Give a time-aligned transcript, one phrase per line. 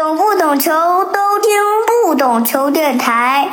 [0.00, 1.50] 懂不懂球都听
[1.86, 3.46] 不懂球电台。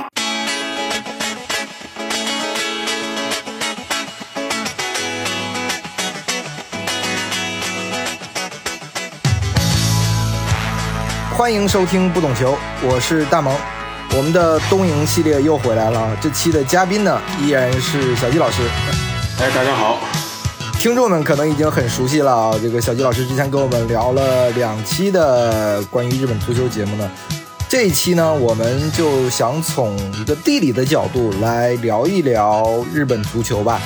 [11.36, 13.54] 欢迎收听不懂球，我是大萌。
[14.16, 18.62] 我们的东营系列又回来了，这期的嘉宾呢依然是小季老师。
[19.41, 19.98] 哎，大家好，
[20.80, 27.12] 听众们可能已经很熟悉了啊，这个小吉老师之前跟我们聊了两期的关于日本足球节目呢。
[27.67, 33.82] 这一期呢，我们就想从一个地理的角度来聊一聊日本足球吧。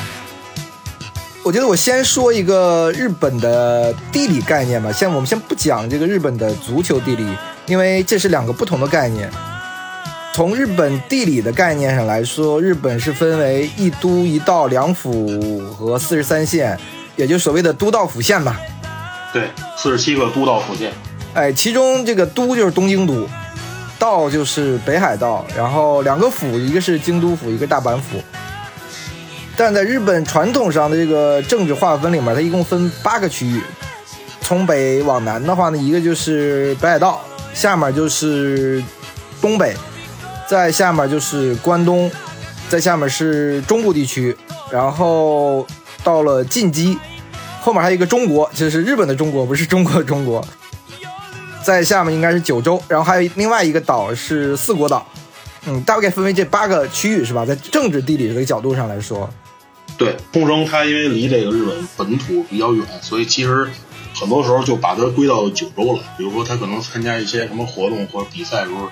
[1.44, 7.26] 我觉得我先说一个日本的地理概念吧，先我们先不讲这个日本的足球地理，
[7.68, 9.32] 因为这是两个不同的概念。
[10.34, 16.78] 从日本地理的概念上来说，日本是分为一都、一道、两府和四十三县，
[17.18, 18.58] 也就所谓的都道府县吧。
[19.34, 20.94] 对，四十七个都道府县。
[21.34, 23.28] 哎，其中这个都就是东京都，
[24.00, 28.22] 道就是北海道，然后两个府，一个是京都府，一个大阪府。
[29.58, 33.62] 但在日本传统上的这个政治划分里面，它一共分八个区域。
[34.40, 37.22] 从北往南的话呢，一个就是北海道，
[37.54, 38.82] 下面就是
[39.42, 39.76] 东北，
[40.52, 42.12] 在下面就是关东，
[42.68, 44.36] 在下面是中部地区，
[44.70, 45.66] 然后
[46.04, 46.98] 到了近畿，
[47.62, 50.46] 后面还有一个中国，就是日本的中国，不是中国的中国。
[51.64, 55.08] 在下面应该是九州，然后还有另外一个岛是四国岛。
[55.68, 57.46] 嗯，大概分为这八个区域是吧？
[57.46, 59.30] 在政治地理这个角度上来说。
[59.98, 63.70] 对，冲绳它因为离这个日本本土比较远，所以其实
[64.14, 66.04] 很多时候就把它归到九州了。
[66.18, 68.90] 比如说，它可能参加一些什么活动或者比赛的时候，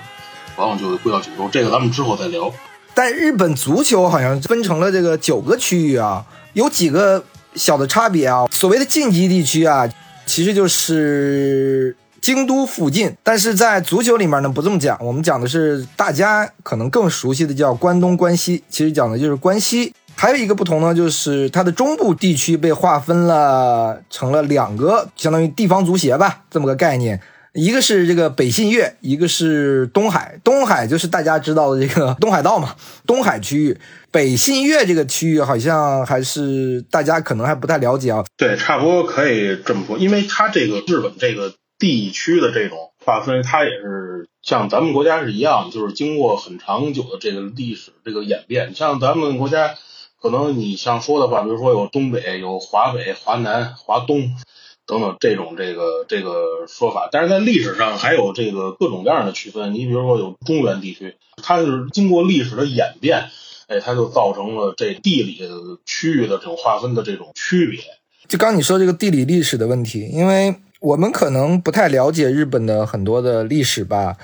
[0.56, 1.48] 往往就会归到九州。
[1.50, 2.52] 这个咱们之后再聊。
[2.92, 8.46] 但日本足球好像分成了这个九个区域啊，有几个小的差别啊。
[8.50, 9.88] 所谓的晋级地区啊，
[10.26, 13.14] 其实就是京都附近。
[13.22, 19.94] 但是在足球里面呢，不这么讲，我们讲的是大家可能更熟悉的叫关东、关西，其实讲的就是关西。
[20.16, 27.18] 还有一个不同呢，就是它的中部地区被划分了成了两个，相当于地方足协吧，这么个概念。
[27.52, 30.38] 一个是这个北信越，一个是东海。
[30.44, 33.78] 东海就是大家知道的这个东海道嘛，东海区域。
[34.10, 38.24] 北信越这个区域好像还是大家可能还不太了解啊。
[38.36, 48.74] 对，差不多可以这么说，因为它这个日本这个地区的这种划分，它也是像咱们国家是一样，就是经过很长久的这个历史这个演变。
[48.74, 49.74] 像咱们国家。
[50.22, 54.36] 可能你像说的话，比如说有东北、有华北、华南、华东
[54.86, 59.72] 等等这种这个这个说法，但是在历史上还有这个各种各样的区分。
[59.74, 63.30] 你比如说有中原地区，它就是经过历史的演变，
[63.68, 65.38] 哎，它就造成了这地理
[65.84, 67.80] 区域的这种划分的这种区别。
[68.28, 74.16] 就刚你说这个地理历史的问题，因为我们可能不太了解日本的很多的历史吧，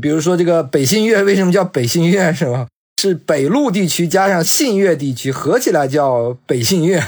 [0.00, 2.66] 比如说这个北信越为什么叫北信越，是吧？
[3.00, 7.00] 是北陆地区加上信越地区合起来叫北信越。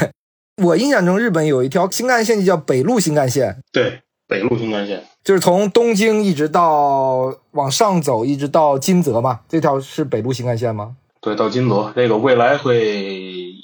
[0.62, 3.60] 我印象中，日本有一条新干线就叫北陆新干线。
[3.72, 9.40] 对，北陆新干线就是从东京一直到往上走，一直到金泽嘛。
[9.48, 10.96] 这条是北陆新干线吗？
[11.20, 11.92] 对，到金泽。
[11.96, 13.02] 这个未来会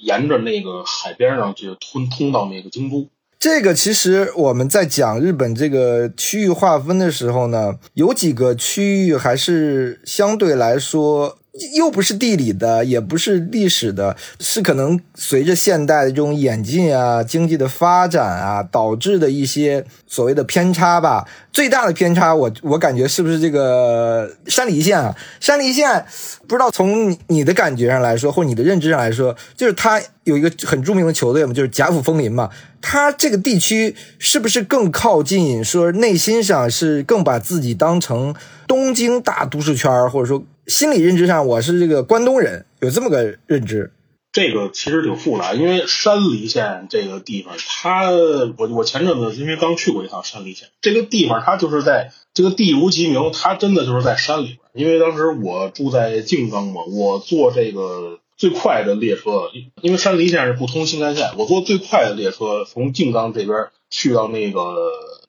[0.03, 3.07] 沿着那个海边上去通通到那个京都。
[3.39, 11.37] 这个其实我们在讲日本这个区域划分的时候呢，有几个区域还是相对来说。
[11.75, 21.27] 又不是地理的，也不是历史的，是可能随着现代的这种演进啊、经济的发展啊，导致的一些所谓的偏差吧。
[21.53, 25.13] 最大的偏差，我我感觉是不是这个山梨县啊？
[25.41, 26.07] 山梨县
[26.47, 32.49] 不知道从你的感觉上来说，或你的认知上来说，就是它有一个很著名的球队嘛，就是甲府风林嘛。
[32.81, 35.65] 它这个地区是不是更靠近？
[35.65, 38.33] 说内心上是更把自己当成
[38.69, 40.45] 东京大都市圈，或者说。
[40.71, 43.93] 心理认知上，我是这个关东人，有这么个认知。
[44.31, 48.09] 这个其实挺复杂，因为山梨县这个地方，它
[48.57, 54.59] 我我前阵子因为刚去过一趟山梨县，这个地方它就是在这个地如其名，它真的就是在山里边。
[54.73, 59.51] 因为当时我住在静冈嘛，我坐这个最快的列车，
[59.83, 63.57] 因为山梨县是不通新干线，我坐最快的列车从静冈这边
[63.91, 64.61] 去到那个。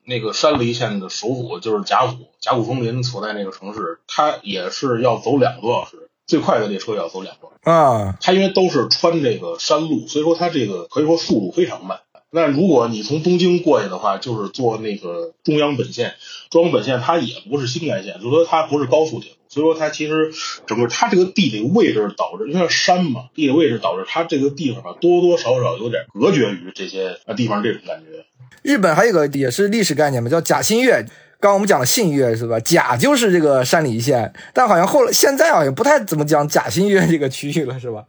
[0.06, 8.18] 那个山梨县的首府就是甲府，甲骨风林所在那个城市，它也是要走两个多小时，最快的列车要走两个啊。
[8.22, 12.00] 它因为都是穿这个山路，所以说它这个可以说速度非常慢。
[12.34, 16.16] 那如果你从东京过去的话，就是坐那个中央本线，
[16.50, 20.32] 中央本线它也不是新干线，就说它不是高速铁路，所以说它其实
[20.66, 28.26] 整个它这个地理位置导致，因为山嘛，地理位置导致它这个地方吧多多少少有点隔绝于这些地方这种感觉。
[28.62, 31.06] 日本还有个也是历史概念嘛，叫甲信越。
[31.42, 32.60] 刚刚我们讲了信越是吧？
[32.62, 38.06] 甲就是这个山梨县，但好像后来现在好像不太怎么讲甲信越这个区域了，是吧？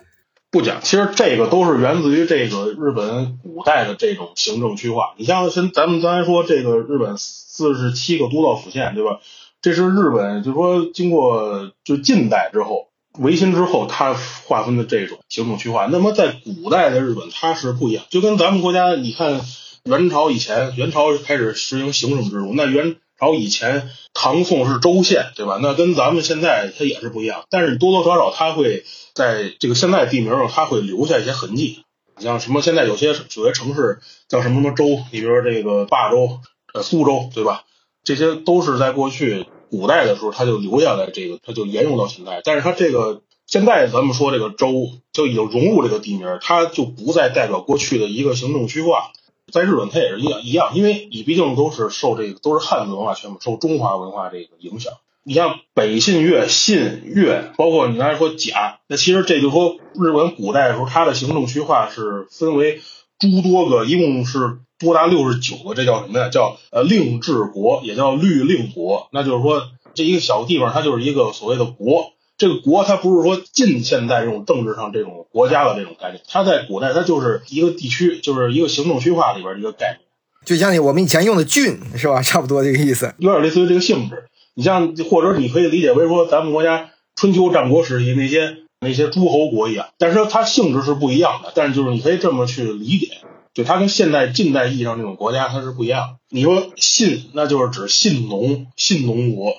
[0.50, 5.14] 不讲，其实这个都是源自于这个日本古代的这种行政区划。
[5.16, 9.18] 你像先咱们刚才说这个日本四十七个都道府县，对吧？
[9.62, 12.88] 这是日本就是说经过就近代之后。
[13.18, 14.14] 维新之后，它
[14.46, 18.06] 划分的这种行政区划，那么在古代的日本，它是不一样。
[18.08, 19.42] 就跟咱们国家，你看
[19.84, 25.58] 元朝以前，元朝开始实行行省制度，那元朝以前，唐宋是州县，对吧？
[25.60, 27.44] 那跟咱们现在它也是不一样。
[27.50, 28.82] 但是多多少少，它会
[29.12, 31.84] 在这个现在地名上，它会留下一些痕迹。
[32.16, 36.40] 你像什么现在有些有些城市叫什么什么州，你比如说这个霸州、
[36.72, 37.64] 呃苏州，对吧？
[38.04, 39.46] 这些都是在过去。
[39.70, 42.42] 古代的时候，它就留下来，这个它就沿用到现在。
[42.44, 49.12] 但是它这个现在咱们说这个州就已经融入这个地名，它就不再代表过去的一个行政区划。
[49.50, 54.92] 在日本，它也是一样一样，因为你毕竟都是受这个都是汉字文化圈嘛，受中华文化这个影响。
[55.24, 62.82] 你像北信越、信越，包括你刚才说甲，那其实这就说日本古代的时候，它的行政区划是分为
[63.30, 64.58] 诸多个，一共是。
[64.78, 66.28] 多达六十九个，这叫什么呀？
[66.28, 69.06] 叫呃令制国，也叫律令国。
[69.12, 69.62] 那就是说，
[69.94, 72.14] 这一个小地方，它就是一个所谓的国。
[72.36, 80.00] 这个国，它不是说近现代这种政治上这种国家的这种概念，它在古代，它就是一个地区，就是一个行政区划里边一个概念。
[80.44, 82.20] 就像你我们以前用的郡，是吧？
[82.20, 84.24] 差不多这个意思，有点类似于这个性质。
[84.54, 91.52] 你像，或者你可以理解为说，咱们国家春秋战国时期那些那些诸侯国一样，但是它性质是不一样的。
[91.54, 93.18] 但是就是你可以这么去理解。
[93.54, 96.16] 就它跟现代近代意义上这种国家它是不一样。
[96.30, 99.52] 你说信，那就是指信农，信农国；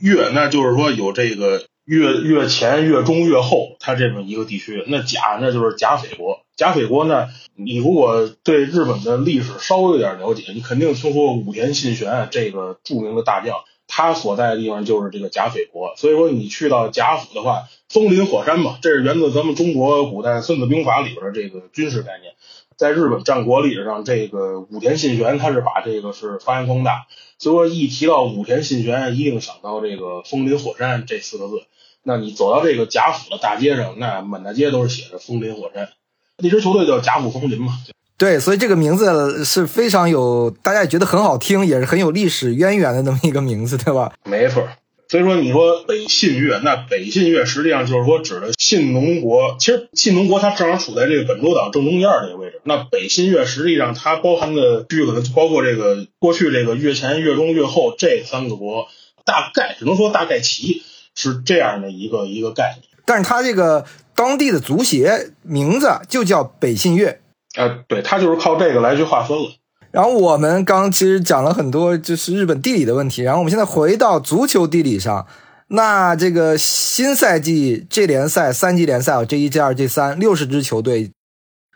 [0.00, 4.84] 越，那就是说有这个越越前、越中、越后，它这么一个地区。
[4.86, 6.40] 那甲，那就是甲斐国。
[6.56, 13.56] 甲斐国呢，你如果对日本的历史稍微有点了解，你肯定听说过武田信玄这个著名的大将，
[13.92, 15.94] 他所在的地方就是这个甲斐国。
[15.96, 22.34] 所以说你去到贾府的话，风林火山嘛，这是源自咱们中国古代《孙子兵法》里边的这个军事概念。
[22.76, 27.06] 在日本战国历史上，这个武田信玄他是把这个是发扬光大，
[27.38, 31.64] 所以说一提到武田信玄，一定想到这个风林火山这四个字。
[32.02, 35.90] 那你走到这个贾府的大街上，那满大街都是写着风林火山。
[36.38, 37.74] 那支球队叫贾府风林嘛？
[38.20, 44.12] 对，所以这个名字是非常有，大家也觉得很好听，也是很有历史渊源的那么一个名字，对吧？
[44.24, 44.68] 没错。
[45.08, 49.56] 所以说，你说北信越，那北信越实际上就是说指的信农国。
[49.58, 52.60] 其实信农国它正好处在这个本州岛正中间这个位置。
[52.64, 58.88] 那北信越实际上它包含的区域可能包括这个过去这个越前、越中、越后这三个国，
[59.24, 60.82] 大概只能说大概齐
[61.14, 62.90] 是这样的一个一个概念。
[63.06, 67.19] 但是它这个当地的足协名字就叫北信越
[67.56, 69.50] 啊，对，它就是靠这个来去划分了。
[69.90, 73.22] 然后我们刚其实讲了很多，就是日本地理的问题。
[73.22, 75.26] 然后我们现在回到足球地理上，
[75.68, 81.10] 那这个新赛季这联赛三级联赛啊 J 一、J 二、J 三六十支球队，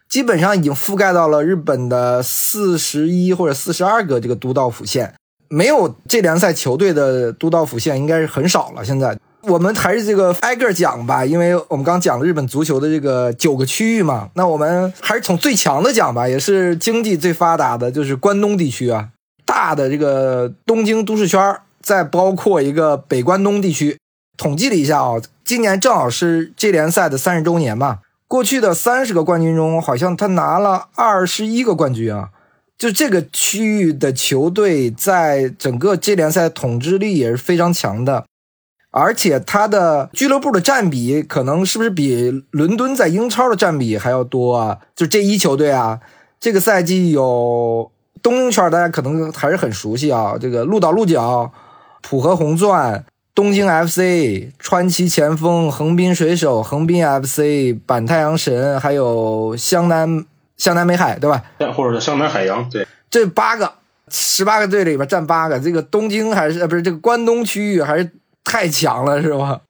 [0.09, 5.15] 基本上已经覆盖到了日本的四十一或者四十二个这个都道府县，
[5.49, 8.85] 没有这联赛球队的都道府县应该是很少了。
[8.85, 9.19] 现在。
[9.47, 19.09] 我们还是这个挨个讲吧，因为我们刚讲了日本足球的这个九个区域嘛，那我们还是从最强的讲吧，也是经济最发达的，就是关东地区啊，
[19.45, 23.99] 大的这个东京都市圈，再包括一个北关东地区。
[24.37, 32.31] 统计了一下啊，今年正好是这联赛的三十周年嘛，过去的三十个冠军中，好像他拿了二十一个冠军啊，
[32.77, 38.25] 就这个区域的球队在整个这联赛统治力也是非常强的。
[38.97, 44.79] 而且他的俱乐部的占比可能是不是比伦敦在英超的占比还要多啊？
[44.95, 45.99] 就这一球队啊，
[46.39, 47.91] 这个赛季有
[48.23, 50.37] 东京圈，大家可能还是很熟悉啊。
[50.41, 51.51] 这个鹿岛鹿角、
[52.03, 60.25] 浦和红钻、东京 FC、川崎前锋、横滨水手、横滨 FC、板太阳神，还有湘南
[60.57, 61.43] 湘南美海，对吧？
[61.75, 63.73] 或者是湘南海洋，对，这八个
[64.09, 65.59] 十八个队里边占八个。
[65.59, 68.09] 这个东京还是呃不是这个关东区域还是？
[68.45, 69.63] 太强了，是吧？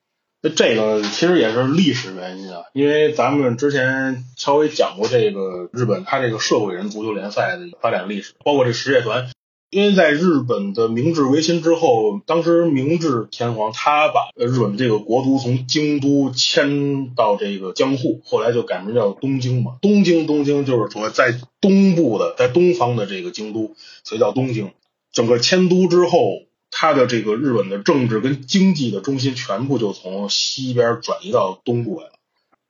[0.42, 9.30] 那这个其实也是历史原因啊，因为咱们之前稍微讲过这个日本它这个社会人足球联赛的发展历史，包括这实业团。
[9.70, 19.78] 因为在日本的明治维新之后，当时明治天皇他把日本这个国都从京都迁到这个江户，后来就改名叫东京嘛。
[19.80, 24.72] 东京，东京就是说在东部的，在东方的这个京都，所以叫东京。
[25.10, 26.42] 整个迁都之后。
[26.76, 32.12] 它的这个日本的政治跟经济的中心全部就从西边转移到东部来了。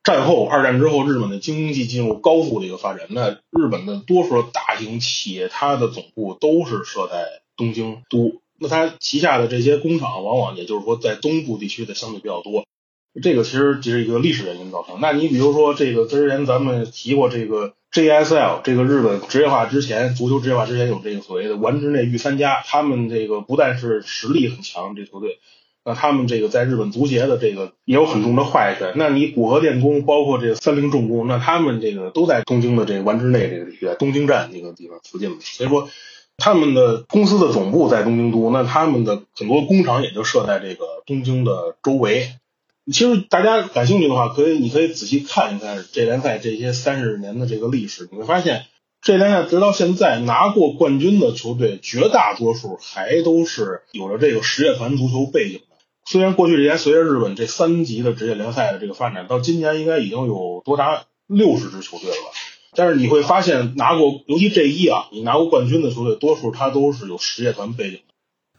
[0.03, 3.07] 战后，二战之后，日本的经济进入高速的一个发展。
[3.09, 8.41] 那日本的多数大型企业，它的总部都是设在东京都。
[8.59, 12.63] 那它旗下的这些工厂，往往也就是说在东部地区的相对比较多。
[13.23, 14.99] 这个其实只是一个历史原因造成。
[15.01, 25.39] 那你比如说这个之前咱们提过这个 JSL，这个日本职业化之前，足球职业化之前有这个所谓的丸之内御三家，他们这个不但是实力很强，这球队，
[25.85, 28.91] 那他们这个在日本足协的这个也有很重的话语权。
[28.97, 35.87] 那你古河电工，包括这个三菱重工，那他们这个都在东京的这个丸之内这个地区，东京站这个地方附近嘛，所以说
[36.35, 42.27] 他们的公司的总部在东京都，那他们的很多工厂也就设在这个东京的周围。
[42.91, 48.65] 其实大家感兴趣的话，可以你可以仔细看一看这联赛这些三十年的这个历史，你会发现
[49.01, 55.75] 这联赛直到现在拿过冠军的球队，绝大多数还都是有着这个实业团足球背景的。
[56.05, 62.31] 虽然过去这些随着日本这三级的职业联赛的这个发展，到今年应该已经有多达六十支球队了吧？
[62.75, 67.99] 但是你会发现拿过，尤其这一啊，你拿过冠军的球队，多数他都是有实业团背景。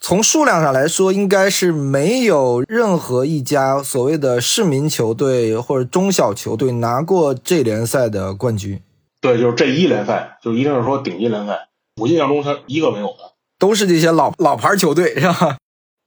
[0.08, 8.80] 从数量上来说，应该是没有任何一家所谓的市民球队或者中小球队拿过这联赛的冠军。
[9.20, 11.66] 对，就是这一联赛，就一定是说顶级联赛。
[12.00, 15.56] 我印象中，他一个没有的，都是这些老老牌球队，是吧？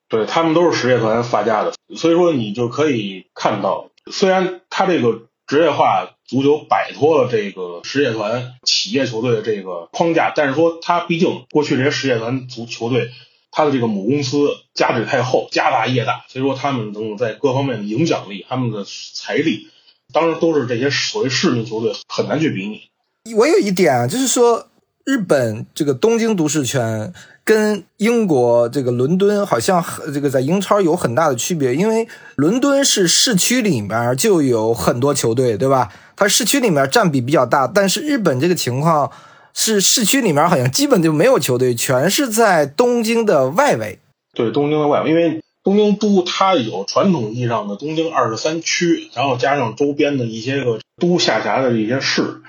[0.07, 13.09] 对他们都是实业团发家的，所以说你就可以看到，虽然他这个职业化足球摆脱了这个实业团企业球队的这个框架，但是说他毕竟过去这些实业团足球队。
[13.51, 14.37] 他的这个母公司
[14.75, 19.67] 家底太厚，家大业大，所以说他们能在各方面的影响力、他们的财力，
[20.13, 23.33] 当然都是这些所谓市民球队很难去比拟。
[23.35, 24.67] 我有一点啊，就是说
[25.03, 27.11] 日本这个东京都市圈
[27.43, 35.91] 跟英国这个伦敦好像这个在英超有很大的区别，因为伦敦是市区里面就有很多球队，对吧？
[36.15, 39.11] 它市区里面占比比较大，但是日本这个情况。
[39.53, 43.99] 是市区里面好像基本就没有球队，全是在东京的外围。
[44.33, 52.41] 对，东京的外围，因为东京都它有传统意义上的东京二十三区，然后加上周边的一些个都下辖的一些市。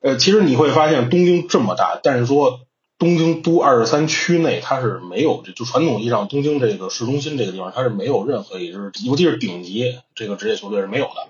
[0.00, 2.60] 呃，其实你会发现东京这么大，但是说
[2.98, 11.28] 东京都二十三区内它是没有就传统意义上东京这个市中心这个地方它是没有任何一支，尤其是顶级这个职业球队是没有的。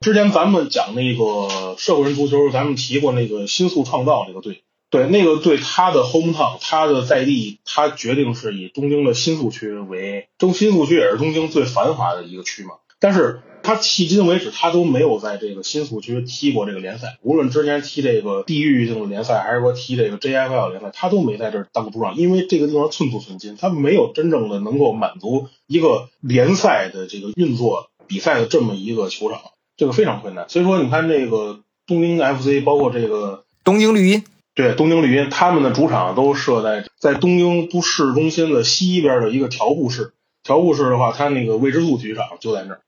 [0.00, 12.74] 之前咱们讲那个社会人足球，咱们提过那个新宿创造这个队，对那个队，他的 home town，他的在地，他决定是以东京的新宿区为，东新宿区也是东京最繁华的一个区嘛。
[12.98, 29.40] 但是他迄今为止，他都没有在这个新宿区踢过这个联赛，无论之前踢这个地域性的联赛，还是说踢这个 JFL 联赛，他都没在这儿当过主场，因为这个地方寸土寸金，他没有真正的能够满足一个联赛的这个运作比赛的这么一个球场。
[29.76, 40.12] 这个非常困难，所以说你看这个东京 FC，包括这个东京绿茵，对东京绿茵，他们的主场都设在在东京都市中心的西边的一个条布市。
[40.42, 42.80] 条布市的话，它那个未知数体育场就在那儿。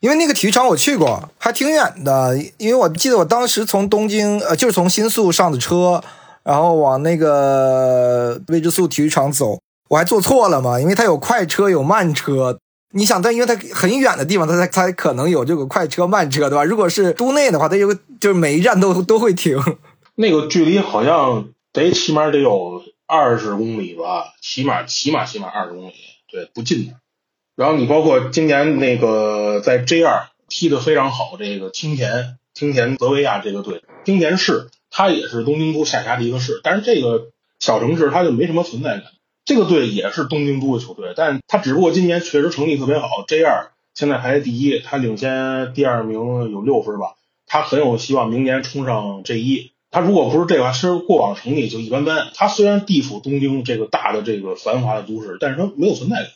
[0.00, 2.38] 因为那个体育场我去过，还挺远的。
[2.56, 6.02] 因为我记得我当时从东京呃，就是从新宿上的车，
[6.42, 12.58] 然后往那个未知数体育场走，我还坐错了嘛，因为它有快车有慢车。
[12.92, 16.64] 你想，但因为它很远的地方，它才才可能有这个快车慢车，对吧？
[16.64, 19.56] 如果是都内的话，它有就是每一站都都会停。
[20.16, 25.94] 那个距离好像得起码得有二十公里吧，起码起码起码二十公里，
[26.30, 26.94] 对，不近的。
[27.54, 37.28] 然后你包括今年那个在 J 二踢得非常好，这个青田青田泽维亚这个队，青田市它也是东京都下辖的一个市，但是这个
[37.60, 39.04] 小城市它就没什么存在感。
[39.50, 46.20] 这个队也是东京都的球队，但他只不过今年确实成绩特别好，J 二现在排第一，他领先第二名
[46.52, 47.16] 有六分吧，
[47.46, 49.72] 他很有希望明年冲上 J 一。
[49.90, 52.30] 他如果不是这个，其实过往成绩就一般般。
[52.36, 56.28] 他虽然地处东京这个大的这个繁华的都市，但是他没有存在感。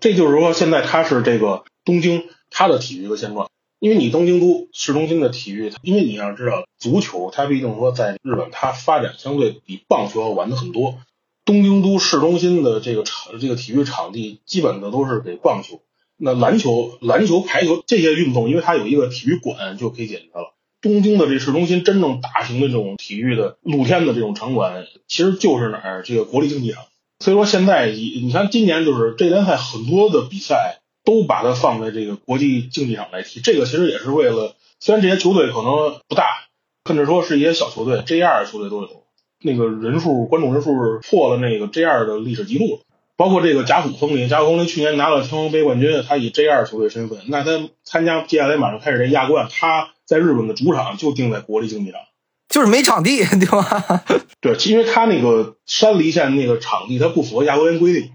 [0.00, 3.48] 这就是说，现在他是这个东京他的体育的现状，
[3.78, 10.96] 因为你东京都市中心的体育，因为你要知道足球，它毕竟说在日本它发展相对比棒球要晚的很多。
[11.48, 15.80] 东京都市中心的这个场，这个体育场地基本的都是给棒球、
[16.18, 20.54] 那篮球、篮球、排球这些运动，因为它有一个体育馆就可以解决了。
[20.82, 26.02] 东京的这市中心真正大型的这种体育的露天的这种场馆，其实就是哪儿？
[26.02, 26.84] 这个国立竞技场。
[27.18, 36.26] 所以说现在你你看今年就是这联赛很多的比赛都把它放在这个国际竞技场来踢，这个其实也是为了，虽然这些球队可能不大，
[36.84, 39.07] 甚至说是一些小球队，J 二球队都有。
[39.42, 42.80] 那个人数观众人数破了那个 J 二的历史记录，
[43.16, 52.00] 包括这个甲府风铃，甲府风铃去年拿了天皇杯冠军，他以 J 二球队身份，那他参加接下来马上开始这亚冠，他在日本的主场就定在国立竞技场，
[52.48, 54.04] 就是没场地，对吧？
[54.40, 58.12] 对，因为他那个山梨县那个场地，它不符合亚冠联规定，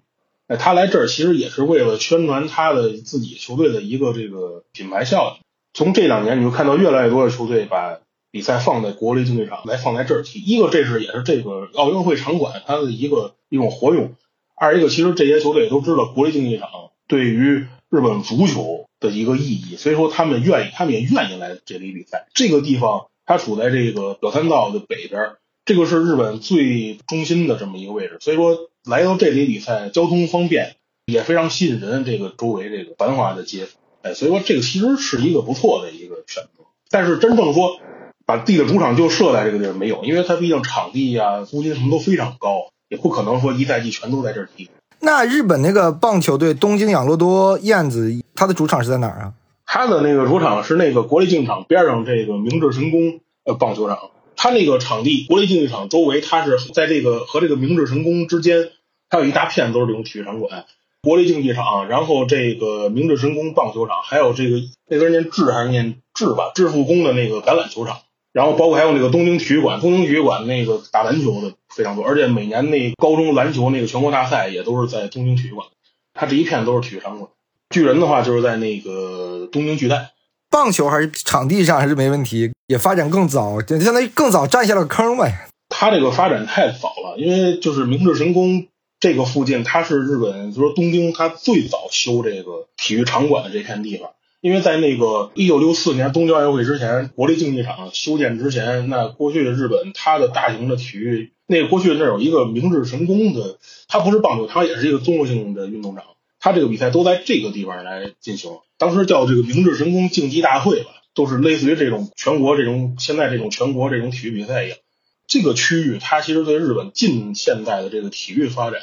[0.47, 5.43] 哎，他来这儿其实也是为了宣传他的自己球队的一个这个品牌效应。
[5.73, 7.97] 从这两年，你就看到越来越多的球队把
[8.33, 10.39] 比赛放在国立竞技场来放在这儿踢。
[10.39, 14.07] 一个，这是也是这个奥运会场馆它的一个一种活用；
[14.55, 16.67] 二一个，其实这些球队都知道国立竞技场
[17.07, 22.27] 对于日本足球的一个意义，所以说他们愿意，他们也愿意来这里比赛。
[22.33, 30.75] 这个地方它处在这个表参道的北边，这个是日本最中心的这么一个位置，所以说来到这里比赛，交通方便，
[31.05, 32.03] 也非常吸引人。
[32.03, 33.67] 这个周围这个繁华的街。
[34.01, 37.79] 哎，所以说这个其实是一个不错的一个选择，但是真正说
[38.25, 44.69] 把地的主场就设在这个地儿没有，因为它毕竟场地啊、租金什么都非常高，也不可能说一赛季全都在这儿踢。
[44.99, 49.33] 那日本那个棒球队东京养乐多燕子，它的主场是在哪儿啊？
[49.65, 58.69] 它的那个主场是那个国立竞技场边上这个明治神宫呃棒球场，它那个场地国立竞技场周围，它是在这个和这个明治神宫之间，
[59.09, 60.65] 它有一大片都是这种体育场馆。
[61.01, 67.97] 国立竞技场，然后这个明治神宫棒球场，还有这个那边念智还是念智吧，志富宫的那个橄榄球场，
[68.33, 75.67] 然后包括还有那个东京体育馆，东京体育馆那个打篮球的非常多，而且每年那高中篮球那个全国大赛也都是在东京体育馆，
[76.13, 77.29] 它这一片都是体育场馆。
[77.69, 80.09] 巨人的话就是在那个东京巨蛋，
[80.49, 85.47] 棒球还是场地上还是没问题，也发展更早，就相当于更早占下了坑呗。
[85.69, 88.67] 它这个发展太早了，因为就是明治神宫。
[88.99, 94.11] 这个附近，它是日本，就是东京，它最早修这个体育场馆的这片地方。
[94.43, 103.57] 因为在那个一九六四年东京奥运会之前，国立竞技场修建之前，那过去的日本它的大型的体育，那过去那有一个明治神宫的，
[103.87, 106.03] 它不是棒球，它也是一个综合性的运动场，
[106.41, 108.51] 它这个比赛都在这个地方来进行。
[108.77, 114.77] 当时叫这个明治神宫竞技大会吧，都是类似于这种全国这种现在这种全国这种体育比赛一样。
[115.25, 118.81] 这个区域，它其实对日本近现代的这个体育发展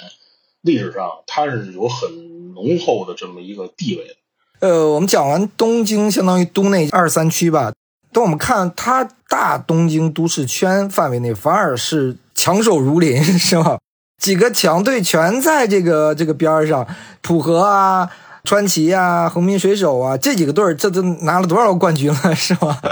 [0.62, 4.14] 历史上，它是有很浓厚的这么一个地位的。
[4.60, 7.72] 呃，我们讲完东京，相当于都内二三区吧。
[8.12, 13.78] 等我们看它大东京都市圈范围内，反而是强手如林，是吧？
[14.20, 16.86] 几个强队全在这个这个边儿上，
[17.22, 18.10] 浦和啊、
[18.44, 22.82] 川崎啊、横滨水手啊，这几个队儿，这都拿了多少个冠军了，是吧？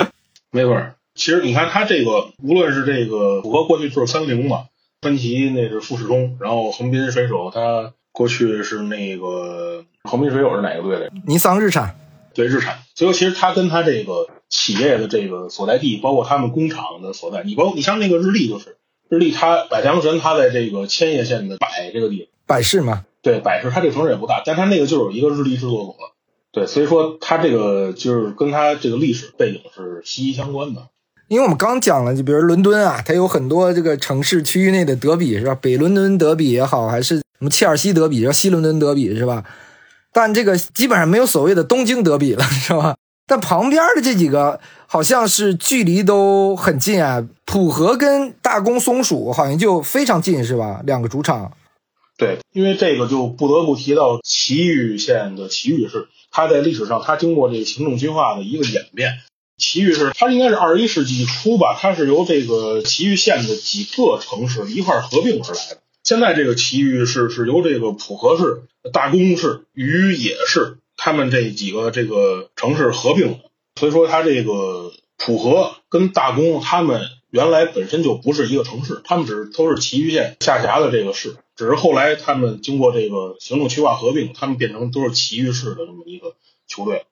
[0.50, 0.80] 没错。
[1.14, 4.64] 其实你看，他这个无论是这个浦和过去就是三菱嘛，
[5.02, 11.08] 川崎那是富士通，然后横滨水手他过去是那个横滨水手是哪个队的？
[11.24, 11.94] 尼桑日产，
[12.34, 12.78] 对日产。
[12.96, 18.76] 所以其实他跟他这个企业的这个所在地，包括他们工厂的所在，你包括你像那个日立就是
[19.08, 25.94] 日立，它百太阳神它在这个千叶县的百这个地方，百市嘛，对百市，它这个城市也不大，但它那个就有一个日立制作所，
[26.50, 30.88] 对，所以说它这个就是跟它这个历史背景是息息相关的。
[31.28, 35.54] 因为我们刚讲了，就比如伦敦啊，它有很多这个城市区域内的德比，是吧？
[35.54, 38.32] 北伦敦德比也好，还是什么切尔西德比，是吧？
[38.32, 39.44] 西伦敦德比，是吧？
[40.12, 42.96] 但这个基本上没有所谓的东京德比了， 是吧？
[43.26, 50.80] 但旁边的这几个好像是距离都很近啊，浦和跟大宫松鼠好像就非常近，是吧？
[50.86, 51.52] 两个主场。
[52.16, 59.20] 对，因为这个就不得不提到埼玉县的埼玉市，它在历史上它经过这个行政区划的一个演变。
[59.58, 65.78] 埼玉市它应该是二十一世纪初吧，它是由这个埼玉县的几个城市一块合并而来的。
[66.08, 68.62] 现在这个埼玉市是由这个浦和市、
[68.94, 73.40] 大宫市、宇野市他们这几个这个城市合并的。
[73.78, 87.04] 所以说，它这个浦和跟大宫他们原来本身就不是一个城市，他们只是都是埼玉县下辖的这个市，只是后来他们经过这个行政区划合并，他们变成都是埼玉市的这么一个球队。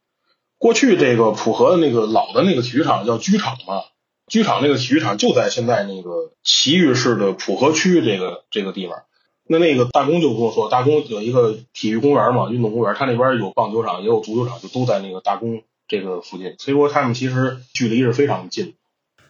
[0.56, 3.82] 过去这个浦和的那个老的那个体育场叫居场嘛，
[4.26, 9.02] 剧场那个体育场就在现在那个埼玉市的浦和区这个这个地方。
[9.48, 16.56] 那那个大公就跟我说，大公有一个体育公园嘛，运动公园，他那边有棒球场，也有足球场，就都在那个大公这个附近。
[16.58, 18.74] 所以说他们其实距离是非常近。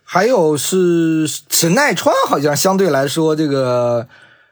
[0.03, 4.09] 还有是神奈川，好像相对来说这个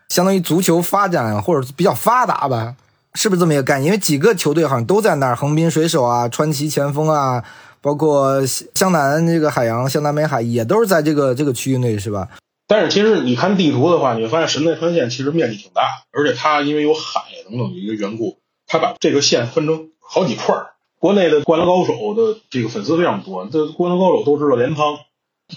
[0.08, 2.76] 相当于足球发展或者比较发达吧。
[3.16, 3.86] 是不是这么一个概念？
[3.86, 7.44] 因为几个球队好像都在那儿，横滨水手啊、川崎前锋啊，
[7.84, 12.30] 包括湘南这个海洋、湘南美海也都是在这个这个区域内，是吧？
[12.66, 20.68] 但是其实你看地图的话，你会发现神奈川县其实面积挺大，而且它因为有海等等的一个缘故，它把这个县分成好几块儿。
[20.98, 24.96] 国内的灌篮高手的这个粉丝非常多，这灌篮高手都知道镰仓。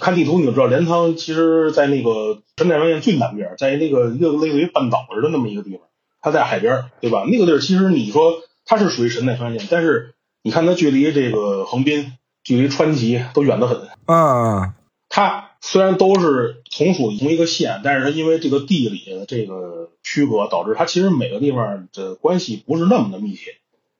[0.02, 5.80] 看地图你就知道，镰仓其实在那个神奈川县最南边，在那个一个类似于半岛似的那么一个地方。
[6.20, 7.24] 它在海边，对吧？
[7.32, 8.34] 那个地儿其实你说
[8.66, 13.78] 它是属于神奈川县，但是你看它距离这个横滨、距离川崎都远得很。
[14.06, 14.73] 嗯，
[15.10, 23.56] 它虽然都是同属同一个县，但是它因为这个地理的这个区隔，导致它其实每个地方的关系不是那么的密切。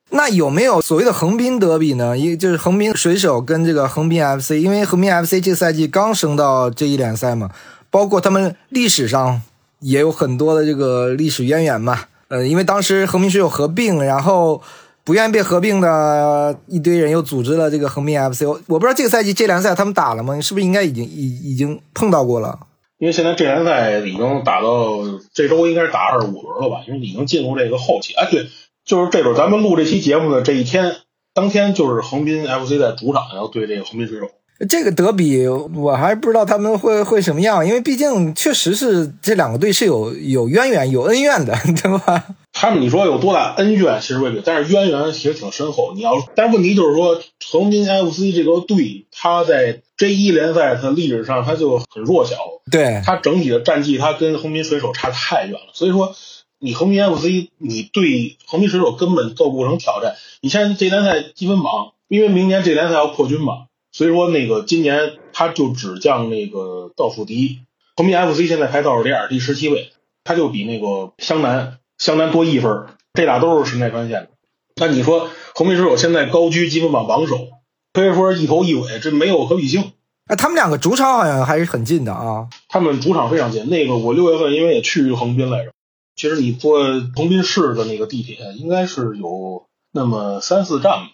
[0.10, 2.17] 那有没有所谓的横滨德比呢？
[2.17, 7.52] 一就是横滨水手跟这个横滨 FC，因为横滨 FC 这个赛季刚升到这一联赛嘛，
[7.91, 9.41] 包括他们历史上
[9.82, 12.06] 也有很多的这个历史渊源嘛。
[12.30, 14.62] 呃，因为当时横滨水手合并，然后
[15.08, 18.43] 不愿意被合并的一堆人又组织了这个横滨 FC。
[18.43, 20.38] 我我不知道这个赛季这联赛他们打了吗？
[20.41, 22.60] 是不是应该已经已已经碰到过了？
[22.98, 24.98] 因为现在这联赛已经打到
[25.34, 26.84] 这周应该是打二十五轮了吧？
[26.89, 28.13] 因为已经进入这个后期。
[28.15, 28.48] 哎，对。
[28.84, 30.98] 就是这周，咱们录这期节目的这一天，
[31.34, 34.28] 当天就是横滨 FC 在主场要对这个横滨水手。
[34.67, 42.24] 这个德比，我还不知道他们会会什么样，因为毕竟确实是这两个队是有有渊源、有恩怨的， 对吧？
[42.54, 45.93] 他们你说有多大恩怨，其实未必，但是渊源其实挺深厚。
[45.93, 52.36] 你要，但是问题就是说，横滨 FC 这个队，他在 J 一联赛，它历史上它就很弱小，
[52.72, 56.15] 对，它整体的战绩，它跟横滨水手差太远了，所以说。
[56.60, 60.15] 你横滨 FC，你对横滨水手根本构不成挑战。
[60.41, 67.62] 你现在这联赛积分榜，因为明年这联赛要扩军嘛，所以说那个今年他就只降那个倒数第一。
[67.95, 69.91] 横滨 FC 现在排倒数第二，第十七位，
[70.23, 74.29] 他就比那个湘南湘南多一分，这俩都是神奈川县的。
[74.75, 77.47] 那你说横滨水手现在高居积分榜榜首，
[77.91, 79.93] 可以说一头一尾，这没有可比性。
[80.27, 82.49] 哎，他们两个主场好像还是很近的啊。
[82.69, 85.71] 他们主场非常近，那个我六月份因为也去横滨来着。
[86.15, 86.83] 其实你坐
[87.15, 91.10] 横滨市的那个地铁，应该是有那么三四站吧，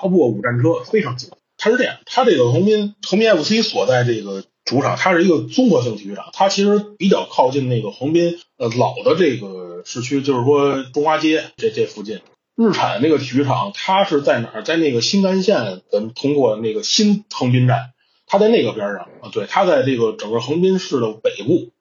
[0.00, 1.28] 超不过五站车，非常近。
[1.66, 12.20] 它是这样，它这个横滨横滨 FC 所在这个主场，它是一个综合性体育场，它其实比较靠近那个横滨呃老的这个市区，就是说中华街这这附近。
[12.54, 14.62] 日产那个体育场，它是在哪儿？
[14.62, 17.90] 在那个新干线咱通过那个新横滨站，
[18.28, 21.72] 它在那个边上啊，对，它在这个整个横滨市的北部。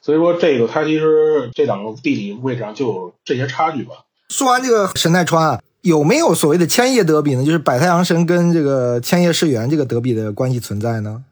[0.00, 3.96] 所以说，这个它其实这两个地理位置上就有这些差距吧。
[4.30, 7.44] 说完这个神奈川，有没有所谓的千叶德比呢？
[7.44, 11.22] 就是百太阳神跟这个千叶世元这个德比的关系存在呢？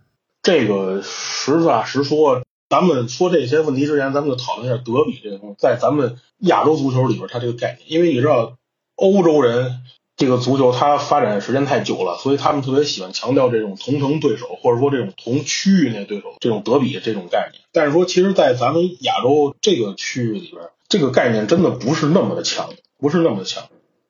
[0.44, 8.56] 这个实话实说，咱们说这些问题之前，咱们就讨论一下德比这个东西，在咱们亚洲足球里边，它这个概念，因为你知道
[8.94, 9.80] 欧洲人。
[10.16, 17.60] 这个足球它发展时间太久了，所以他们特别喜欢强调这种同城对手，或者说这种同区域内对手这种德比这种概念。
[17.72, 23.64] 但是说，其实，在咱们亚洲这个区域里边，这个概念真的不是那么的强，不是那么的强。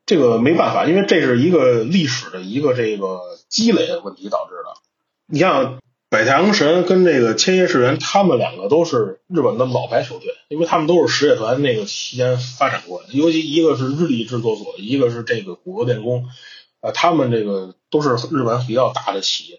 [0.06, 4.80] 这个没办法，因为这是一个历史的一个这个积累的问题导致的。
[5.26, 5.78] 你像。
[6.10, 13.08] 百太阳神跟这个千叶世元，他们两个都是日本的老牌球队，因为他们都是实业团那个期间发展过的。
[13.10, 16.26] 尤其一个是日立制作所，一个是这个谷歌电工，
[16.80, 19.58] 呃，他们这个都是日本比较大的企业。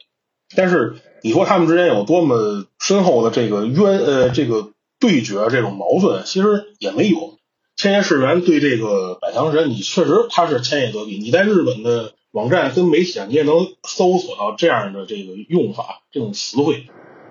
[0.56, 7.38] 但是你说他们之间有多么深厚的这个渊呃这个对决这种矛盾，其实也没有。
[7.76, 12.14] 千叶市原对这个百强神，你确实他是千叶德比，你在日本的。
[12.36, 13.56] 网站跟媒体上，你也能
[13.88, 16.86] 搜索到这样的这个用法、这种词汇。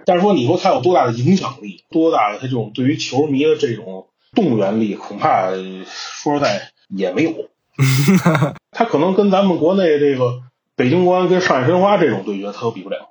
[0.07, 7.35] 但是说，你说它有多大的影响力，多大的它这种对于球迷的这种动员力，恐怕说实在也没有。
[8.72, 10.40] 它可能跟咱们国内这个
[10.74, 13.11] 北京国安跟上海申花这种对决，它都比不了。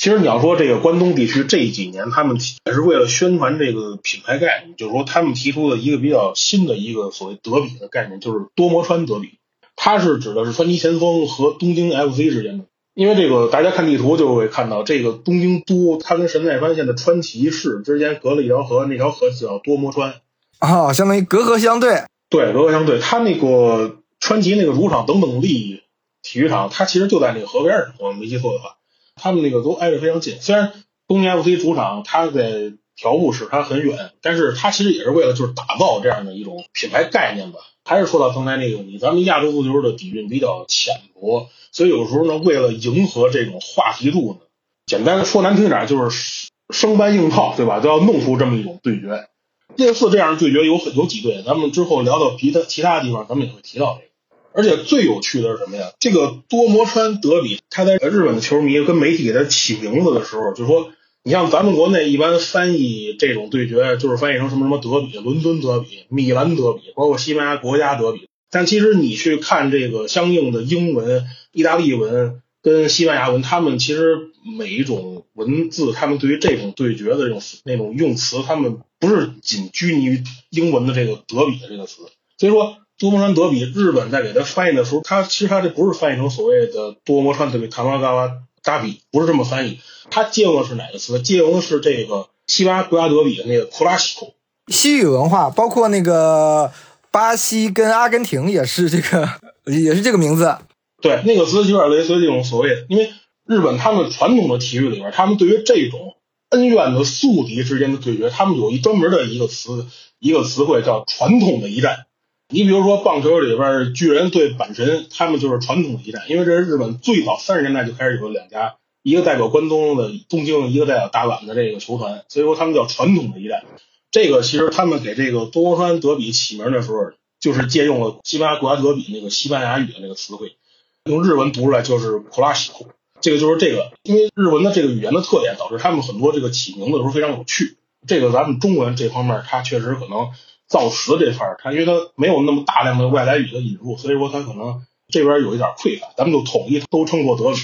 [0.00, 9.34] 其实你要说这个关东地区这几年，他们也是为了宣传这个品牌概念，就是说他们提出的一个比较新的一个所谓德比的概念，就是多摩川德比。
[9.76, 20.14] 它是指的是川崎前锋和东京 FC 之间的，因为这个大家看地图就会看到，这个东京都它跟神奈川县的川崎市之间隔了一条河，那条河叫多摩川，
[20.60, 22.04] 啊，相当于隔河相对。
[22.30, 22.98] 对，隔河相对。
[23.00, 25.82] 它那个川崎那个主场等等力
[26.22, 28.76] 体育场，它其实就在那个河边上，我没记错的话，
[29.20, 30.40] 他们那个都挨着非常近。
[30.40, 30.72] 虽然
[31.06, 37.58] 东京 FC 主场它在条布市，它很远，但是它其实也是为了就是打造这样的一种品牌概念吧。
[37.84, 44.46] 还是说到刚才那个问题，咱们亚洲足球的底蕴比较浅薄，所以有时候呢，为了迎合这种话题度呢，
[44.86, 47.80] 简单说难听点就是生搬硬套，对吧？
[47.80, 49.28] 都要弄出这么一种对决。
[49.76, 54.09] 类似这样的对决有很有几对，咱们之后聊到其他其他地方，咱们也会提到这个。
[54.52, 55.92] 而且最有趣的是什么呀？
[55.98, 60.92] 这个多摩川德比，他在日本的球迷跟媒体给他起名字的时候，就说。
[61.22, 68.26] 你像咱们国内一般翻译这种对决，就是翻译成什么什么德比、伦敦德比、米兰德比，包括西班牙国家德比。
[68.50, 82.00] 但其实你去看这个相应的英文、意大利文跟西班牙文，他们其实每一种文字，他们对于这种对决的这种那种用词，他们不是仅拘泥于英文的这个德比的这个词。
[82.38, 88.30] 所以说，多摩川德比，日本在给它翻译的时候，它其实它这不是翻译成所谓的多摩川德比、塔马嘎瓦
[88.62, 89.80] 扎比，不是这么翻译。
[90.10, 91.18] 它借用的是哪个词？
[91.22, 94.26] 借用的是这个西班牙国家德比的那个库拉西科。
[94.66, 96.70] 西语文化，包括那个
[97.10, 99.26] 巴西跟阿根廷也是这个，
[99.64, 100.58] 也是这个名字。
[101.00, 103.10] 对，那个词有点类似于这种所谓的，因为
[103.46, 106.16] 日本他们传统的体育里边，他们对于这种
[106.50, 109.86] 恩怨的宿敌之间的对决，他们有一专门的一个词，
[110.18, 112.04] 一个词汇叫传统的一战。
[112.52, 123.62] 你比如说棒球里边巨人对阪神，他们就是传统的一战，因为这是日本最早三十年代就开始有两家，一个代表关东的东京，一个代表大阪的这个球团，所以说他们叫传统的一战。
[124.10, 130.56] 这个其实他们给这个多摩川德比起名的时候，就是借用了西班牙国家德比那个西班牙语的那个词汇，
[131.04, 132.88] 用日文读出来就是库拉西库。
[133.20, 137.76] 这个就是这个，因为日文的这个语言的特点，导致他们很多这个起名字都非常有趣。
[138.08, 140.32] 这个咱们中文这方面，它确实可能。
[140.70, 146.06] 造词这块儿，它因为它没有那么大量的外来语的引入，所以说它可能这边有一点匮乏。
[146.16, 147.56] 咱们就统一都称作德语，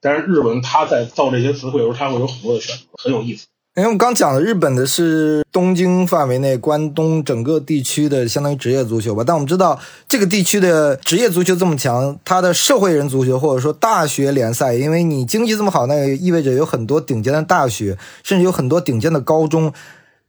[0.00, 3.46] 但是日文它在造这些词汇的时候，它会有很多的选择，很有意思。
[3.76, 19.70] 因为我们刚讲的日本的是东京范围内关东整个地区的相当于职业足球吧，但我们知道这个地区的职业足球这么强，它的社会人足球或者说大学联赛，因为你经济这么好，那也意味着有很多顶尖的大学，甚至有很多顶尖的高中。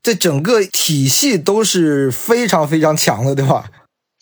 [0.07, 3.65] 这整个体系都是非常非常强的，对吧？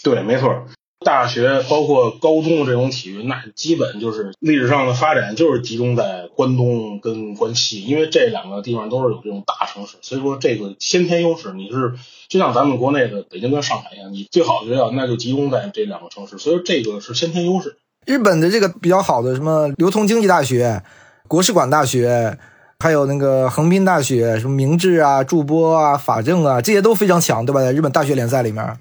[0.01, 0.65] 对，没错。
[1.05, 11.93] 大学包括高中的这种体育，那基本就是历史上的发展就是集中在关东跟关西，因为这两个地方都是有这种大城市，所以说这个先天优势，你是
[12.29, 17.77] 就像咱们国内的北京跟上海一样，你最好的学校那就集中在这两个城市，所以说这个是先天优势。
[18.07, 20.81] 日本的这个比较好的什么流通经济大学、
[21.27, 22.39] 国士馆大学。
[22.79, 27.61] 还有那个横滨大学，什么明治啊、筑波啊、法政啊，这些都非常强，对吧？
[27.61, 28.77] 在日本大学联赛里面，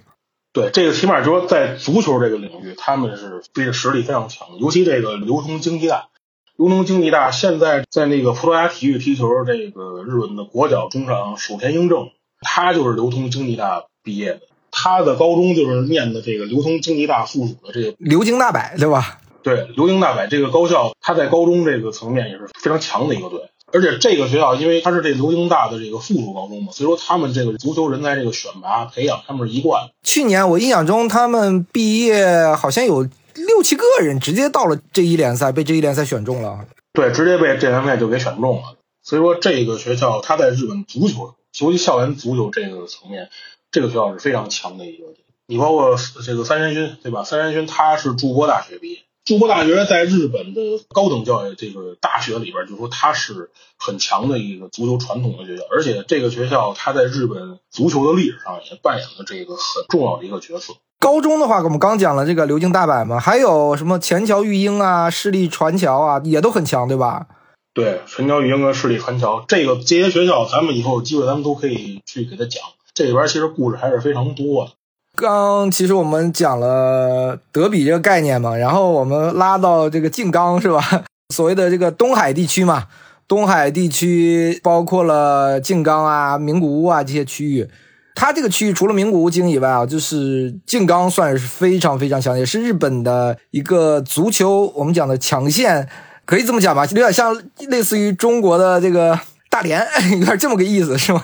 [0.52, 4.58] 对这个起码说在足球这个领域，他们是这个实力非常强的。
[4.58, 6.08] 尤其这个流通经济大，
[6.56, 12.08] 流通经济大，现在在那个葡萄牙体育踢球，这个日本的国脚中场守田英正，
[12.40, 19.18] 他就是流通经济大毕业的，他的高中就是念的这个流通经济大附属的这个流经大百，对吧？
[19.42, 23.40] 对，流经大百这个高校，他在高中这个层面也是非常强的一个队。
[23.74, 29.90] 而且这个学校，因为它是这流经大的这个附属高中嘛，所以说他们这个足球人才这个选拔培养，他们是一贯。
[30.04, 33.02] 去年我印象中，他们毕业好像有
[33.34, 36.64] 六七个人直接到了这一联赛，被这一联赛选中了。
[36.92, 38.76] 对，直接被这联赛就给选中了。
[39.02, 43.28] 所以说这个学校，它在日本足球，尤其校园足球这个层面，
[43.72, 45.04] 这个学校是非常强的一个。
[45.46, 47.24] 你包括这个三山勋，对吧？
[47.24, 48.98] 三山勋他是筑波大学毕业。
[49.24, 60.74] 筑波大学在日本的高等教育这个大学里边，就说它是很强的一个足球传统的学校，而且这个学校它在日本足球的历史上也扮演了这个很重要的一个角色。
[61.00, 67.26] 高中的话，我们刚讲了这个流经大阪嘛，还有什么前桥育英啊、市立传桥啊，也都很强，对吧？
[67.72, 72.62] 对，前桥育英和市立传桥，这个这些学校，咱们以后有机会咱们都可以去给他讲，
[72.94, 74.72] 这里边其实故事还是非常多的。
[75.16, 80.82] 刚其实我们讲了德比这个概念嘛，然后我们拉到这个静冈是吧？
[81.34, 82.84] 所谓的这个东海地区嘛，
[83.26, 87.68] 东海地区包括了静冈啊、名古屋啊这些区域。
[88.16, 95.88] 它这个区域除了名古屋京以外啊，就是静冈算是非常非常强，也是日本的一个足球我们讲的强县，
[96.24, 96.84] 可以这么讲吧？
[96.86, 97.36] 有点像
[97.68, 99.18] 类似于中国的这个
[99.50, 99.84] 大连，
[100.18, 101.22] 有点这么个意思是吗？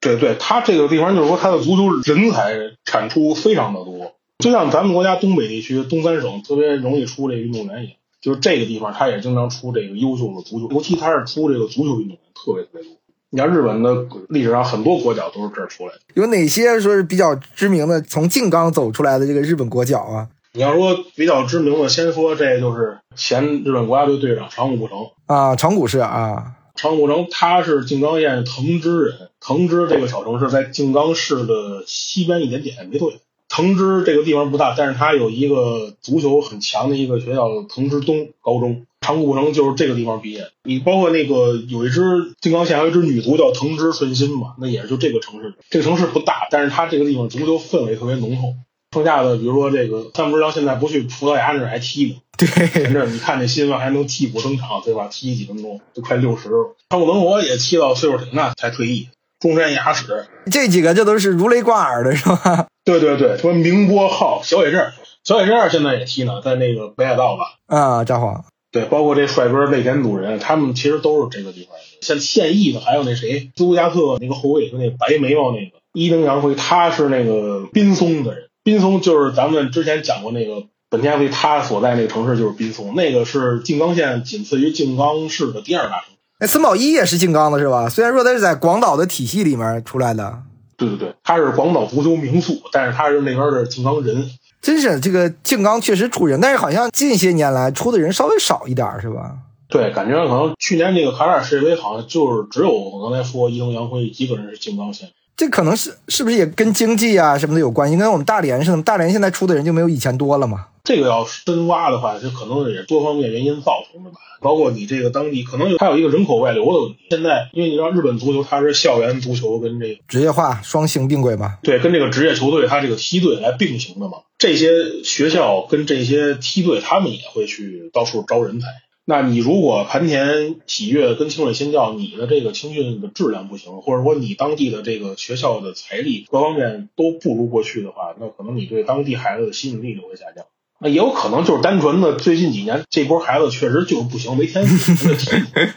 [0.00, 12.92] 对对，他这个地方就是说，他的足球人才产出非常的多，就像咱们国家东北地区东三省特别容易出这个运动员一样，就是这个地方他也经常出这个优秀的足球，尤其他是出这个足球运动员特别特别多。
[13.30, 20.28] 你像日本的历史上很多国脚都是这儿出来的，有哪些说是比较知名的从静冈走出来的这个日本国脚啊？
[20.52, 26.54] 你要说比较知名的，先说这就是前日本国家队队长长谷部诚啊，长谷是啊。
[26.78, 29.30] 长谷城，他是静冈县藤枝人。
[29.40, 33.20] 藤枝这个小城市在静冈市的西边一点点，没对。
[33.48, 38.86] 藤枝这个地方不大，但是它有一个足球很强的一个学校——藤枝东高中。
[39.00, 40.50] 长谷城就是这个地方毕业。
[40.62, 45.54] 你包括那个有一支静冈县有一支女足叫藤枝顺心嘛，那也是就这个城市。
[45.70, 48.54] 这个城市不大，但是它这个地方足球氛围特别浓厚。
[48.92, 52.18] 剩下的，比如说这个，咱不知道现在不去葡萄牙那儿还踢吗？
[52.38, 55.08] 对，前阵你看那新闻还能替补登场，对吧？
[55.10, 56.76] 踢几分钟都快六十了。
[56.88, 59.08] 汤姆文活也踢到岁数挺大才退役。
[59.40, 62.66] 中山雅史这几个这都是如雷贯耳的，是吧？
[62.84, 67.58] 对对对，什么明波浩、小野镇，小野镇现在也踢呢，在那个北海道吧？
[67.66, 68.42] 啊，札幌。
[68.70, 71.82] 对，包括这帅哥内田主人，他们其实都是这个地方的。
[72.02, 78.48] 像现役的还有那谁，朱加特那个后卫，就那白眉毛那个伊藤洋辉，他是那个滨松的人。
[78.62, 86.14] 滨松就是咱们之前讲过那个本田 F1 它所在那个城市就是滨松，那个是静冈县仅次于静冈市的第二大城。
[86.38, 87.88] 哎，森宝一也是静冈的是吧？
[87.88, 90.42] 虽然说它是在广岛的体系里面出来的。
[90.76, 94.30] 对对对，他是广岛足球名宿，但是他是那边的静冈人。
[94.62, 99.36] 真是这个静冈确实出人，但是好像近些年来出的人稍微少一点，是吧？
[99.68, 105.10] 对，感觉可能去年那个卡塔尔世界杯好像就是只有我刚才说伊藤洋辉一个人是静冈县。
[105.38, 107.96] 这可能是是不是也跟经济啊什么的有关系？
[107.96, 110.66] 跟我们大连似的，大连现在出的人就没有以前多了嘛？
[110.82, 114.16] 这个要深挖的话，这可能也是多方面原因造成的吧。
[114.40, 116.96] 包括你这个当地可能有还有一个人口外流的问题。
[117.10, 121.58] 现在因为你知道日本足球它是校园足球跟这个职业化双星并轨嘛？
[121.62, 124.18] 对，跟这个职业球队它这个梯队来并行的嘛。
[124.38, 128.66] 这些学校跟这些梯队他们也会去到处招人才。
[129.10, 140.44] 那你如果盘田喜悦跟清水新教，你的这个青训的质量不行，或者说你当地的这个学校的财力各方面都不如过去的话，那可能你对当地孩子的吸引力就会下降。
[140.78, 145.08] 那也有可能就是单纯的最近几年这波孩子确实就是不行，没天赋。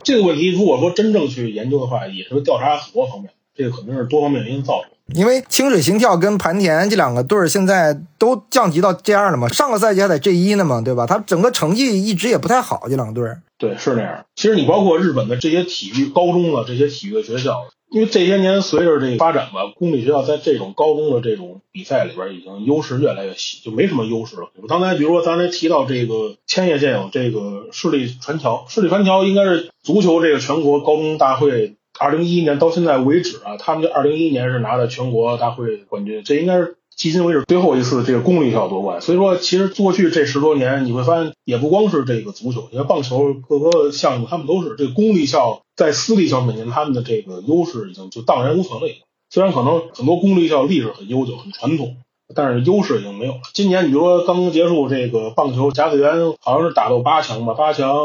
[0.04, 4.92] 这个问题如果说真正去研究的话，也是调查很多方面，这个肯定是多方面原因造成。
[5.14, 11.06] 因为清水心跳跟盘田这两个队儿现在都降级到 J 二了嘛，上个赛季还在 J 一呢嘛，对吧？
[11.06, 13.42] 他整个成绩一直也不太好，这两个队儿。
[13.58, 14.26] 对，是那样。
[14.36, 24.50] 其实你包括日本的这些体育高中的这些体育的学校，因为这些年随着这个发展吧，公立学校在这种高中的这种比赛里边已经优势越来越细，就没什么优势了。
[24.68, 31.76] 刚才比如说刚才提到这个千叶县有这个市立传桥，市立传桥应该是足球这个全国高中大会。
[32.02, 39.00] 二零一一年到现在为止啊，他们这二零一一年是拿的全国大会冠军，这应该是迄今为止最后一次这个公立校夺冠。
[39.02, 48.88] 所以说，其实过去这十多年，你会发现也不光是这个足球，因为棒球各个项目他们都是这公立校在私立校面前，他们的这个优势已经就荡然无存了。
[49.30, 51.98] 虽然可能很多公立校历史很悠久、很传统。
[52.36, 53.40] 但是优势已经没有了。
[53.54, 57.96] 今年你比如说刚刚结束这个棒球甲子园，好像是打到八强吧，八强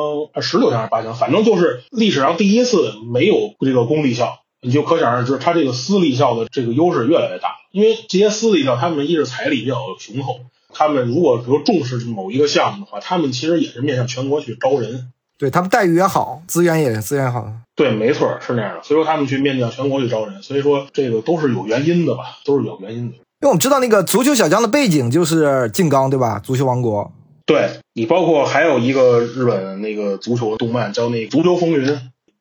[0.41, 7.57] 十六强还是八强，反正就是历史上第一次没有这个公立校，你就可想而知，它这个私立校的这个优势越来越大。
[7.73, 10.41] 因为这些私立校，他们一是财力比较雄厚，
[10.73, 17.53] 他们如果比如重视某一个项目的话，他们其实也是面向全国去招人，对他们待遇也好，资源也资源好。
[17.75, 18.83] 对，没错，是那样的。
[18.83, 23.19] 所以说他们去面向全国去招人，所以说这个都是有原因的吧，都是有原因的。
[23.41, 26.39] 因为我们知道那个足球小将的背景就是静冈，对吧？
[26.39, 27.13] 足球王国。
[27.45, 31.87] 对你包括还有一个日本那个足球动漫叫那《足球风云》，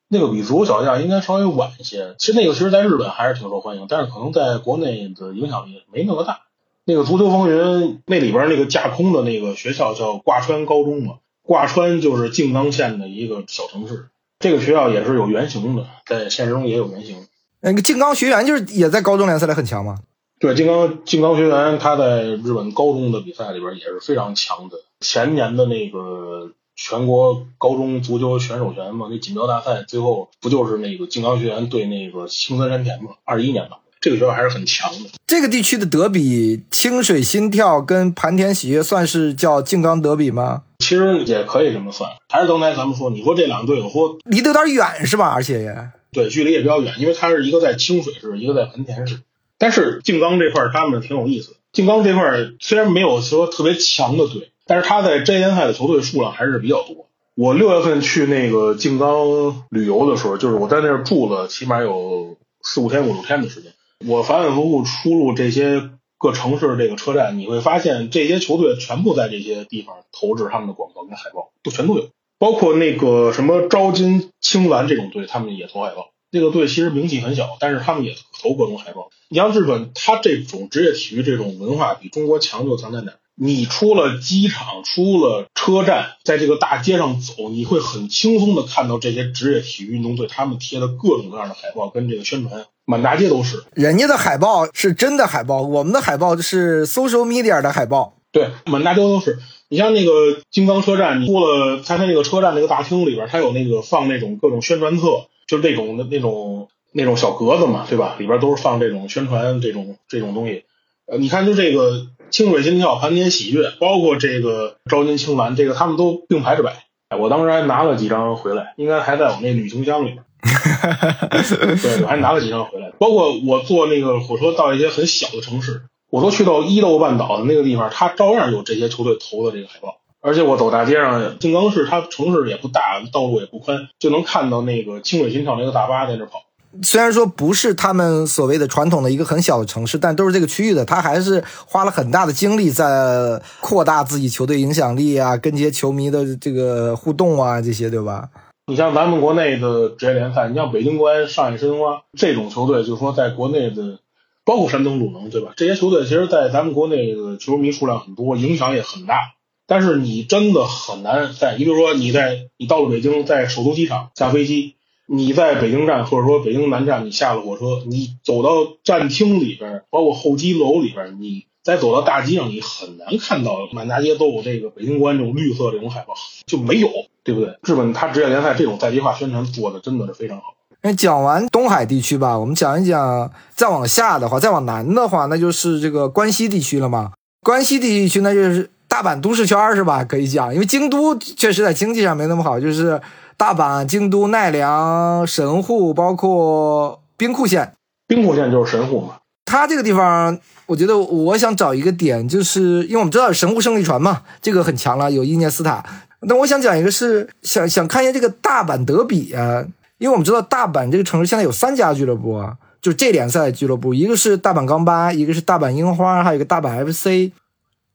[0.08, 2.16] 那个比足球小将应该稍微晚一些。
[2.18, 6.40] 其实那个其实在日本还是挺受欢迎，但是可能在国内的影响力没那么大。
[6.86, 7.58] 那个《足球风云》
[8.06, 14.08] 那里边那个架空的那个学校叫挂川高中嘛，挂川就是静冈县的一个小城市。
[14.40, 17.18] 这个学校也是有原型的，在现实中也有原型。
[17.60, 19.98] 那个静冈学员就是也在高中联赛里很强吗？
[20.39, 24.78] 对，金刚金刚学员，他在日本高中的比赛里边也是非常强的。
[25.00, 33.12] 前年的那个全国高中足球选手权嘛，那锦标大赛最后不就是那个金刚学员对那个青森山田嘛？
[33.24, 35.10] 二一年吧，这个学校还是很强的。
[35.26, 40.63] 这个地区的德比，清水心跳跟盘田喜悦算是叫静冈德比吗？
[40.80, 42.10] 其实也可以这么算。
[42.28, 45.32] 还是刚才咱们说，你说这两个队，我说离得有点远是吧？
[45.34, 49.21] 而且也对，距离也比较远，因为它是一个在清水市，一个在盘田市。
[49.58, 51.56] 但是静冈这块他们挺有意思。
[51.72, 57.08] 静冈这块虽然没有说特别强的队，但是他在 J 联赛的球队数量还是比较多。
[57.36, 63.74] 我六月份去那个静冈旅游的时候，就是我在那儿住了起码有四五天五六天的时间。
[64.08, 72.08] 我反反复复出入这些各城市这个车站，你会发现这些球队全部在这些地方投掷他们的广告跟海报，都全都有。
[72.39, 76.12] 包括那个什么招金青蓝这种队，他们也投海报。
[76.32, 79.10] 这个队其实名气很小，但是他们也投各种海报。
[79.30, 83.14] 你像日本，他这种职业体育这种文化比中国强就强在哪？
[83.38, 93.66] 你出了机场，出了车站，在这个大街上走，你会很轻松的看到这些职业体育运动队他们贴的各种各样的海报跟这个宣传，满大街都是。
[93.74, 98.14] 人家的海报是真的海报，我们的海报是 social media 的海报。
[98.32, 99.38] 对，满大街都是。
[99.68, 100.12] 你像那个
[100.50, 106.70] 金刚车站，你出了它它那个车站那个大厅里边，他有那个放那种各种宣传册，就是那种的那种。
[106.98, 108.16] 那种小格子嘛，对吧？
[108.20, 110.64] 里边都是放这种宣传这种这种东西。
[111.08, 116.86] 呃，你看，就这个清水心跳、盘点喜悦，包括这个招金青蓝，这个他们都并排着摆。
[117.20, 120.24] 我当时还拿了几张回来，应该还在我那旅行箱里边。
[121.84, 122.93] 对，我还拿了几张回来。
[122.98, 129.98] 包括我坐那个火车到一些很小的城市，我都去到伊豆半岛的那个地方，它照样有这些球队投的这个海报。
[130.26, 132.82] 而且我走大街上，静冈市它城市也不大，
[133.13, 136.41] 道路也不宽，就能看到那个清水新跳那个大巴在那跑。
[136.82, 148.28] 虽然说不是他们所谓的传统的一个很小的城市，但都是这个区域的，他还是花了很大的精力在扩大自己球队影响力啊，跟这些球迷的这个互动啊，这些对吧？
[148.65, 153.99] 你像咱们国内的职业联赛，你像北京国安、上海申花这种球队，就是说在国内的，
[154.43, 155.53] 包括山东鲁能，对吧？
[155.55, 159.35] 这些球队其实，在咱们国内的球迷数量很多，影响也很大。
[159.68, 164.76] 但是你真的很难在，你比如说你在你到了北京，在首都机场下飞机，
[165.07, 168.49] 你在北京站或者说北京南站，你下了火车，你走到
[168.84, 176.13] 站厅里边，包括候机楼里边，你再走到大街上，你很难看到满大街都有这个北京国安这种绿色这种海报，
[176.45, 176.89] 就没有，
[177.24, 177.57] 对不对？
[177.66, 180.53] 日本它职业联赛这种在地化宣传做的真的是非常好。
[180.84, 187.13] 那讲完东海地区吧，我们讲一讲再往下的话，再往南的话，那就是这个关西地区了嘛。
[187.41, 188.70] 关西地区那就是。
[188.96, 190.06] 大阪都市圈是吧？
[190.06, 193.02] 可以讲，因为京都确实在经济上没那么好，就是
[193.36, 197.74] 大阪、京都、奈良、神户，包括兵库县。
[198.08, 199.16] 兵库县就是神户嘛。
[199.43, 205.84] 它这个地方，我觉得我想找一个点，就是因为我们知道神户胜利船嘛，这个很强了，有伊涅斯塔。
[206.22, 209.66] 那我想讲一个是想想看一下这个大阪德比啊，
[209.98, 217.34] 因为我们知道大阪这个城市现在有三家俱乐部啊，就这联赛俱乐部，一个是大阪钢巴，一个是大阪樱花，还有一个大阪 FC。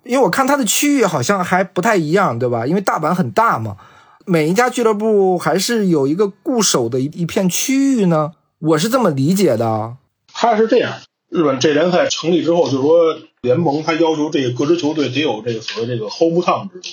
[0.04, 2.66] 因为我看它的区域好像还不太一样，对吧？
[2.66, 3.76] 因为大阪很大嘛，
[4.26, 8.32] 每一家俱乐部还是有一个固守的一一片区域呢。
[8.58, 9.96] 我是这么理解的。
[10.32, 10.92] 它是这样，
[11.28, 16.88] 日本这联赛成立之后，就是说联盟它要求这个各支球队得有这个所谓这个 home town 制度。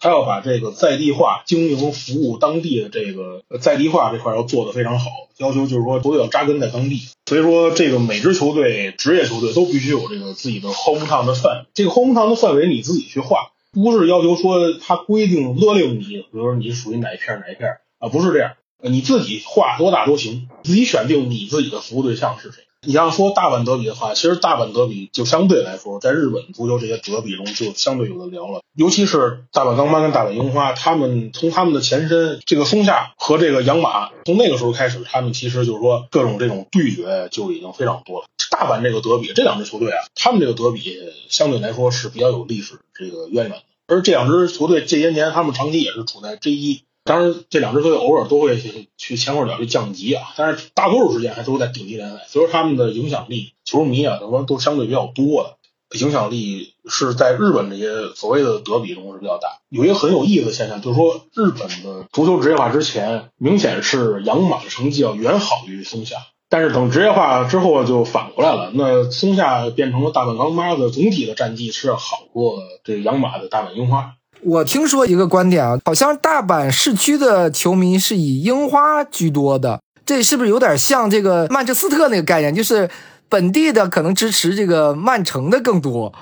[0.00, 5.06] 他要把这个在地化经营服务当地的这个在地化这块要做得非常好，
[5.38, 7.08] 要求就是说球队要扎根在当地。
[7.26, 22.62] 所以说，这个每支球队职业球队都必须有这个自己的 home town 的范围，这个 home town 的范围你自己去画，不是要求说他规定勒令你，比如说你属于哪一片哪一片啊，不是这样，你自己画多大都行，自己选定你自己的服务对象是谁。
[22.86, 28.60] 你要说大阪德比的话，其实大阪德比就相对来说，在日本足球这些德比中就相对有的聊了。
[28.76, 38.26] 尤其是大阪钢巴跟大阪樱花，他们从他们的前身这个松下和这个养马，从那个时候开始，他们其实就是说各种这种对决就已经非常多了。
[38.50, 43.62] 大阪这个德比，这两支球队啊，他们这个德比相对来说是比较有历史这个渊源的。
[43.88, 46.82] 而这两支球队这些年，他们长期也是处在 J 一。
[47.08, 59.48] 当然，这两支球队偶尔都会去去前后脚去降级啊，但是大多数时间还都在顶级联赛，所以说他们的影响力、球迷啊什么都相对比较多的，影响力是在日本这些所谓的德比中是比较大。
[59.70, 66.16] 有一个很有意思的现象，就是说日本的足球职业化之前，明显是养马的成绩要远好于松下，
[66.50, 74.16] 但是等职业化之后就反过来了，那松下变成了大阪钢巴的总体的战绩是要好过这养马的大阪樱花。
[74.42, 82.54] 我听说一个观点啊，好像大阪市区的球迷是以樱花居多的，这是不是有点像这个曼彻斯特那个概念？
[82.54, 82.88] 就是
[83.28, 86.12] 本地的可能支持这个曼城的更多。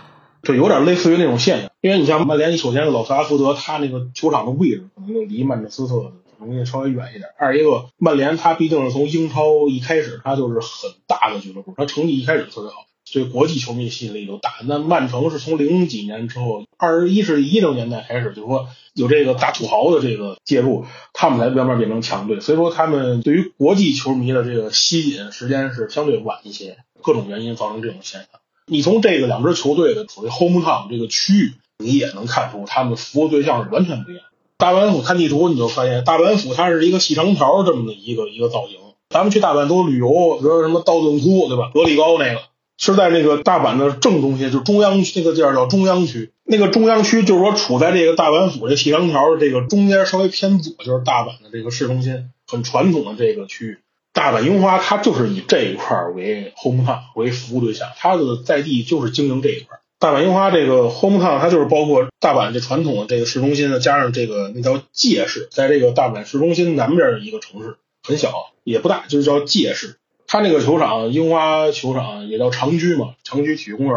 [0.42, 1.70] 对，有点类似于那种现象。
[1.80, 7.28] 因为你像曼联，你首先老特拉福德，他那个球场的位置可能就离曼彻斯特容易稍微远一点。
[7.38, 12.85] 二一个，曼联他毕竟是从英超一开始，他就是很大的俱乐部，他成绩一开始特别好。
[13.12, 14.54] 对国际球迷吸引力都大。
[14.64, 22.40] 那曼城是从零几年之后，二十一世纪一零年代开始，就是说有这个大土豪的这个介入，他们才慢慢变成强队。
[22.40, 28.40] 所以说，他们对于国际球迷的这个吸引时间是相对晚一些，各种原因造成这种现象。
[28.66, 34.24] 你从这个两支球队的所谓 home town 这个区域，你也能看出他们服务对象是完全不一样。
[34.58, 38.78] 大阪府看地图，你就发现大阪府它是一个细长条这么的一个一个造型。
[39.08, 41.70] 咱们去大阪都旅游，比如说什么道顿窟，对吧？
[41.72, 42.40] 格力高那个。
[42.78, 46.30] 是在那个大阪的正中心，就中央区那个地儿叫中央区。
[46.44, 53.78] 那个中央区就是说处在这个大阪府这细长条的这个中间稍微偏左，就是大阪的这个市中心，很传统的这个区域。
[54.12, 59.78] 大阪樱花它就是以这一块为 home town 为服务对象，它的在地就是经营这一块。
[59.98, 69.96] 大阪樱花这个 home town 它就是包括大阪这传统的这个市中心呢，加上这个那叫界市，在这个大阪市中心南边的一个城市，很小也不大，就是叫界市。
[70.26, 73.94] 他那个球场，樱花球场也叫长居嘛，长居体育公园，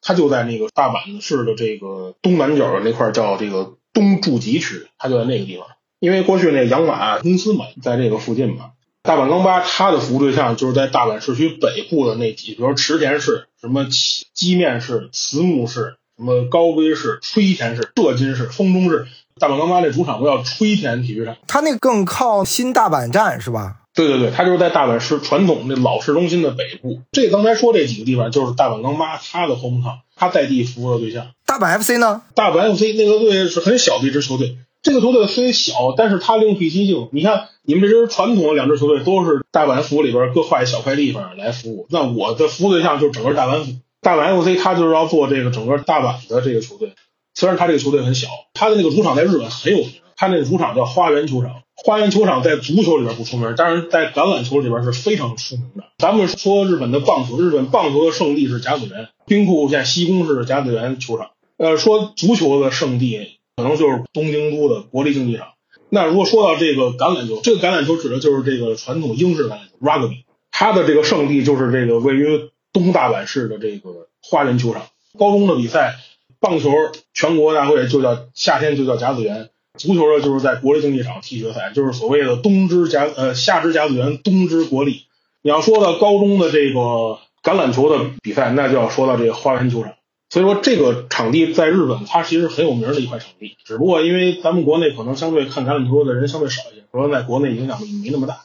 [0.00, 5.66] 它就在那个大阪市的这个东南角的那块叫这个东筑吉区，它就在那个地方。
[6.00, 8.70] 因为过去那养马公司嘛，在这个附近嘛。
[9.02, 13.86] 大阪钢巴它的服务对象就是在大阪市区北部的那几，比如池田市、什么
[14.32, 19.06] 基面市、慈木市、什么高碑市、吹田市、浙津市、丰中市。
[19.40, 23.81] 大阪钢巴那主场不叫吹田体育场，它那更靠新大阪站是吧？
[23.94, 27.02] 对对对，它就是在大阪市传统的老市中心的北部。
[27.12, 31.32] 这刚才说这几个地方，就是大阪钢巴他的 home town，他在地服务的对象。
[31.44, 32.22] 大阪 FC 呢？
[32.34, 37.08] 大阪 FC 那个队是很小的一支球队，这个球队虽小，但是他另辟蹊径。
[37.12, 43.72] 你看，你们这支传统的两支球队都是大阪府里边各划一小块地方来服务，那我的服务对象就是整个大阪府。
[44.00, 46.94] 大阪 FC 他就是要做这个整个大阪的这个球队。
[47.34, 51.61] 虽然他这个球队很小，他的那个主场在日本很有名，他那个主场叫花园球场。
[51.84, 55.84] 花园球场在足球里边不出名，但是在橄榄球里边是非常出名的。
[55.98, 61.30] 咱们说日本的棒球，日本棒球的圣地是甲子园，兵库县西宫市甲子园球场。
[61.56, 63.38] 呃，说足球的圣地。
[63.54, 65.48] 可能就是东京都的国立竞技场。
[65.90, 74.84] 那如果说到这个橄榄球，这个橄榄球指的就是这个传统英式橄榄球 （rugby），它的这个圣地就是这个位于东大阪市的这个花园球场。
[75.18, 75.96] 高中的比赛，
[76.40, 76.70] 棒球
[77.12, 85.06] 全国大会就叫夏天就叫甲子园，足球呢就是在国立竞技场踢决赛，就是所谓的冬之甲呃夏之甲子园，冬之国立。
[85.42, 89.92] 你要说到高中的这个橄榄球的比赛，那就要说到这个花园球场。
[90.30, 93.56] 所以说，这个场地在日本，它其实很有名的一块场地。
[93.64, 98.40] 只不过因为咱们国内可能相对看橄榄球的人相对少一些，可能在国内影响力没那么大。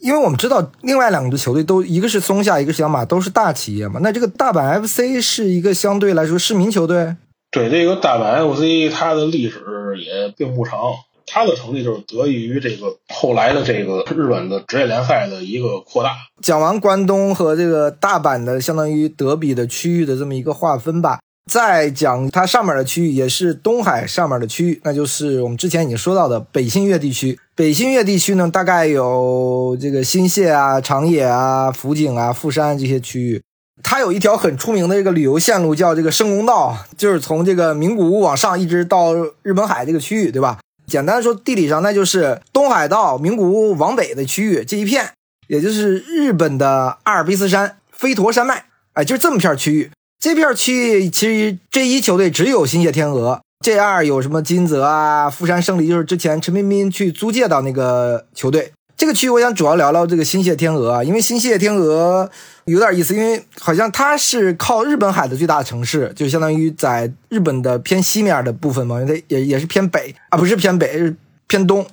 [0.00, 4.00] 因为我们知道，另外两支球队都一个是松下，一个是小马，都是大企业嘛。
[4.02, 7.16] 那这个大阪 FC 是一个相对来说市民球队。
[7.58, 9.58] 对，这个大阪 FC 它的历史
[9.98, 10.78] 也并不长，
[11.26, 16.10] 它的成立就是得益于这个后来的这个日本的职业联赛的一个扩大。
[16.40, 21.18] 讲完关东和这个大阪的相当于德比的区域的这么一个划分吧。
[21.50, 27.38] 再讲它上面的区域，也是东海上面的区域，那就是我们之前已经说到的北信越地区。
[27.56, 33.42] 北信越地区呢，大概有这个新泻啊、长野啊、福井啊、富山这些区域。
[33.82, 40.58] 它有一条很出名的这个旅游线路，叫这个圣宫道，就是从这个名古屋往上一直到日本海这个区域，对吧？
[40.86, 45.10] 简单说，地理上那就是东海道名古屋往北的区域这一片，
[45.46, 48.64] 也就是日本的阿尔卑斯山、飞驼山脉，
[48.94, 49.90] 哎，就这么片区域。
[50.18, 58.72] 这片区域其实 J 一球队只有新泻天鹅，J 二有什么金泽啊、富山胜利，就是之前陈彬彬去租借到那个球队。
[58.98, 62.28] 这个区域我想主要聊聊这个新泻天鹅啊，因为新泻天鹅
[62.64, 71.14] 有点意思，因为好像它是靠日本海的最大城市，就相当于在日本的偏西面的部分嘛，它也也是偏北啊，不是偏北，是
[71.46, 71.86] 偏东。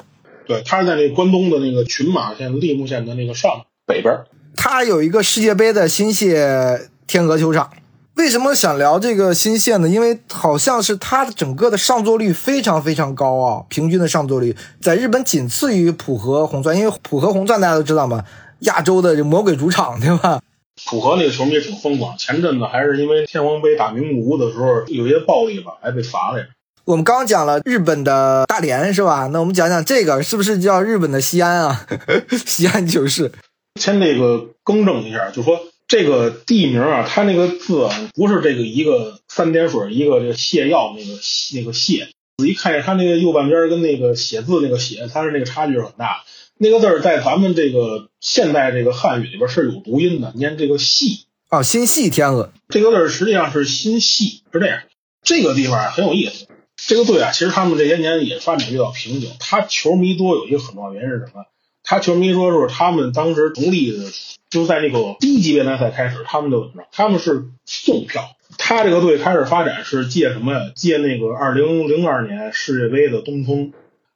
[0.47, 3.51] 对，它是在那关东的那个群马县、立木县的那个上
[3.85, 4.11] 北边。
[4.55, 7.69] 它有一个世界杯的新泻天鹅球场。
[8.15, 9.89] 为什么想聊这个新线呢？
[9.89, 18.23] 因为好像是它的整个的上座率非常非常高啊，平均的上座率在日本仅次于浦和红钻，因为浦和红钻大家都知道嘛，
[18.59, 20.41] 亚洲的魔鬼主场，对吧？
[20.85, 26.45] 浦和那个球迷挺疯狂，前阵子还是因为天皇杯打名古屋的时候有些暴力吧，还被罚了呀。
[26.85, 29.27] 我们刚讲了日本的大连是吧？
[29.33, 31.85] 那我们讲讲这个是不是叫日本的西安啊？
[32.45, 33.31] 西安就是。
[33.79, 35.59] 先那个更正一下，就说。
[35.87, 41.11] 这个地名啊，它那个字啊，不是这个一个三点水一个这个泻药那个
[41.53, 42.07] 那个泻，
[42.37, 46.23] 仔细看一下它那个右半边跟那个写字那个写，它是那个差距是很大。
[46.57, 54.81] 那个字儿在咱们这个现代这个汉语里边是有读音的，念这个细哦，心细天鹅这个字儿实际上是心细，是这样。
[55.21, 61.45] 这个地方很有意思，这个队啊，其实他们这些年也发展比较瓶颈，他球迷多有一个很重要原因是什么？
[61.85, 64.03] 他球迷说是他们当时成立的。
[64.47, 66.87] 就在那个低级别联赛开始，他们就怎么着？
[66.91, 68.35] 他们是送票。
[68.57, 70.71] 他这个队开始发展是借什么呀？
[70.75, 73.73] 借那个二零零二年世界杯的东风。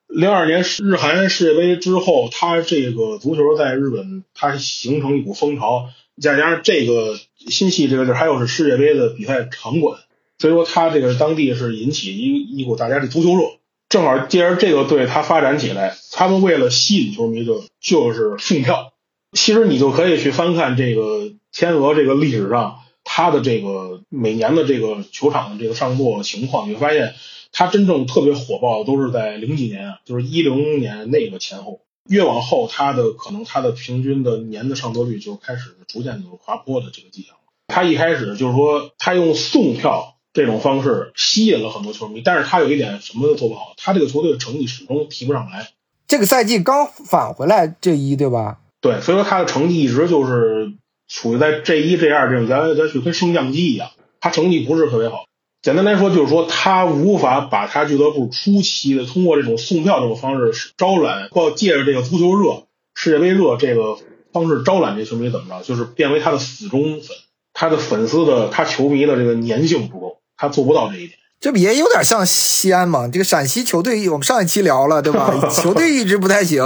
[0.08, 5.90] 零二年日韩世界杯之后，他这个足球在日本它形成一股风潮，
[6.22, 10.00] 再加上这个新系这个地儿还有是世界杯的比赛场馆，
[10.38, 13.59] 所以说他这个当地是引起一一股大家的足球热。
[13.90, 18.94] 正好借着这个队他发展起来，他们为了吸引球迷，就就是送票。
[19.34, 27.16] 其实你就可以去翻看这个天鹅这个历史上它的这个每年的这个球场的这个上座情况，你会发现
[27.52, 37.36] 它真正特别火爆的都是在零几年，就是一零年那个前后，越往后它的可能它的平均的年的上座率就开始逐渐的滑坡的这个迹象。
[37.68, 45.68] 它一开始就是说它用送票这种方式吸引了很多球迷，但是他有一点什么都做不好，他这个球队的成绩始终提不上来。
[46.08, 48.60] 这个赛季刚返回来这一对吧？
[48.80, 50.72] 对，所以说他的成绩一直就是
[51.10, 55.26] 处于在 J 一、J 二这种，咱咱去跟升降机一样，他成绩不是特别好。
[55.62, 62.64] 简单来说，就是说他无法把他俱乐部初期的通过这种送票这种方式招揽，或借着这个足球热、
[62.96, 63.98] 世界杯热这个
[64.32, 67.10] 方式招揽这球迷怎么着，就是变为他的死忠粉，
[67.52, 71.12] 他的粉丝的他球迷的这个粘性不够，他做不到这一点。
[71.40, 73.08] 这不也有点像西安嘛？
[73.08, 75.34] 这个陕西球队，我们上一期聊了，对吧？
[75.52, 76.66] 球队一直不太行。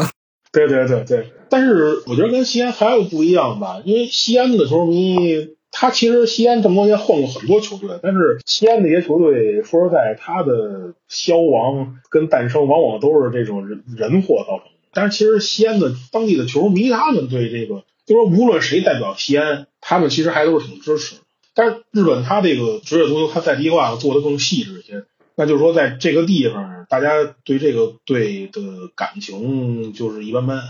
[0.52, 1.32] 对对对对。
[1.50, 14.72] 但是我觉得跟西安还有不一样吧，因为西安的球迷他其实西安这么多年换过很多球队，但是西安那些球队说实在，他的消亡跟诞生往往都是这种人人祸造成的。
[14.92, 21.22] 但是其实西安的当地的球迷，他们对这个，就说无论谁代表西安，他们其实还都是挺支持的。
[21.56, 27.10] 但是日本他这个职业足球，他在地化做的更细致一些，那就是说在这个地方，大家
[27.44, 28.62] 对这个队的
[28.96, 30.62] 感情就是一般般。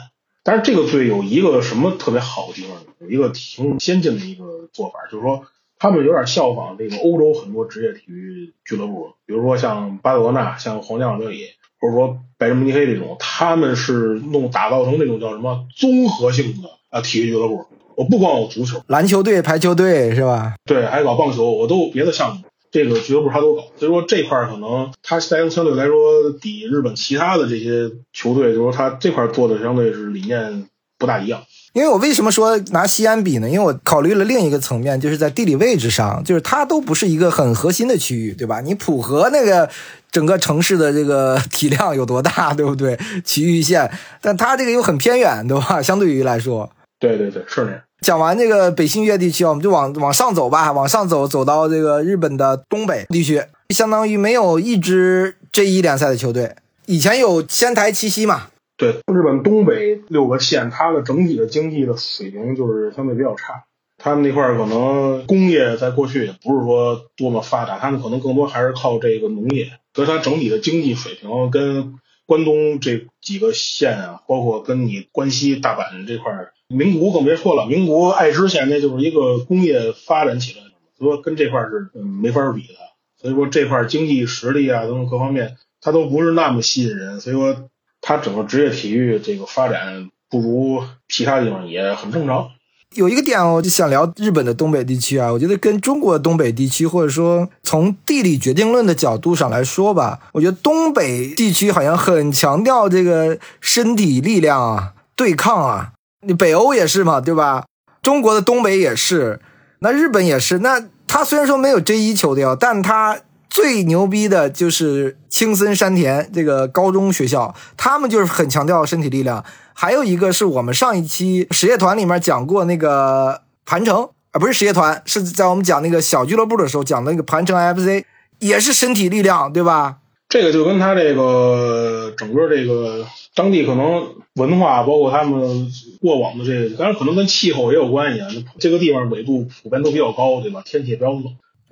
[0.45, 2.71] 但是这个队有一个什么特别好的地方？
[2.99, 5.45] 有一个挺先进的一个做法，就是说
[5.79, 11.45] 他们有点效仿这个欧洲很多职业体育俱乐部，比如说像巴塞罗那、像皇家马德里，
[11.79, 17.65] 或者说拜仁慕尼黑这种，他们是弄打造成那种叫什么综合性的啊体育俱乐部。
[17.95, 20.53] 我不光有足球、篮球队、排球队是吧？
[20.65, 22.41] 对，还搞棒球，我都有别的项目。
[22.71, 30.65] 这个俱乐部他都搞，所以说这块儿可能他相相对来说比日本其他的这些球队，就是说他这块做的相对是理念
[30.97, 31.43] 不大一样。
[31.73, 33.47] 因为我为什么说拿西安比呢？
[33.47, 38.61] 因为我考虑了另一个层面，就是在地理位置上，就是它都不是一个很核心的区域，对吧？
[38.61, 39.69] 你浦和那个
[40.11, 42.97] 整个城市的这个体量有多大，对不对？
[43.23, 43.91] 崎玉县，
[44.21, 45.81] 但它这个又很偏远，对吧？
[45.81, 46.69] 相对于来说，
[47.03, 47.81] 对对对，是那样。
[47.99, 56.55] 讲完这个北信越地区，我们就往往上走吧，往上走，走到这个日本的东北地区，相当于没有一支 J 一联赛的球队。
[56.85, 58.43] 以前有仙台七夕嘛？
[58.77, 63.65] 对，日本东北六个县，它的整体的经济的水平就是相对比较差。
[63.97, 71.95] 他们那块儿可能工业在过去也不是说多么发达，他们可能更多还是靠这个农业，所以它整体的经济水平跟
[72.25, 76.53] 关东这几个县啊，包括跟你关西大阪这块儿。
[76.69, 82.73] 名古更别说了，名古爱知县那就是一个工业发展起来的，所以说跟这块是嗯没法比的。
[83.21, 87.19] 所以说这块经济实力啊等等各方面，它都不是那么吸引人。
[87.21, 87.69] 所以说
[88.01, 92.52] 它整个职业体育这个发展不如其他地方也很正常。
[92.95, 105.91] 有一个点我就想聊日本的东北地区啊，我觉得跟中国东北地区，或者说从地理决定论的角度上来说吧，我觉得东北地区好像很强调这个身体力量啊，对抗啊。
[106.25, 107.65] 你北欧也是嘛，对吧？
[108.01, 109.41] 中国的东北也是，
[109.79, 110.59] 那日本也是。
[110.59, 113.19] 那他虽然说没有 J 一球队，但他
[113.53, 119.45] 最牛逼的就是青森山田这个高中学校，他们就是很强调身体力量。
[119.75, 128.03] 还有一个是我们上一期实业团里面讲过那个盘城啊，不是实业团，是在我们讲那个小俱乐部的时候讲的那个盘城 FC，
[128.39, 129.97] 也是身体力量，对吧？
[130.27, 133.05] 这个就跟他这个整个这个。
[133.35, 135.67] 当地可能文化，包括他们
[135.99, 138.27] 过往的这个，当然可能跟气候也有关系啊。
[138.59, 140.61] 这个地方纬度普遍都比较高，对吧？
[140.63, 141.23] 天气也比较冷，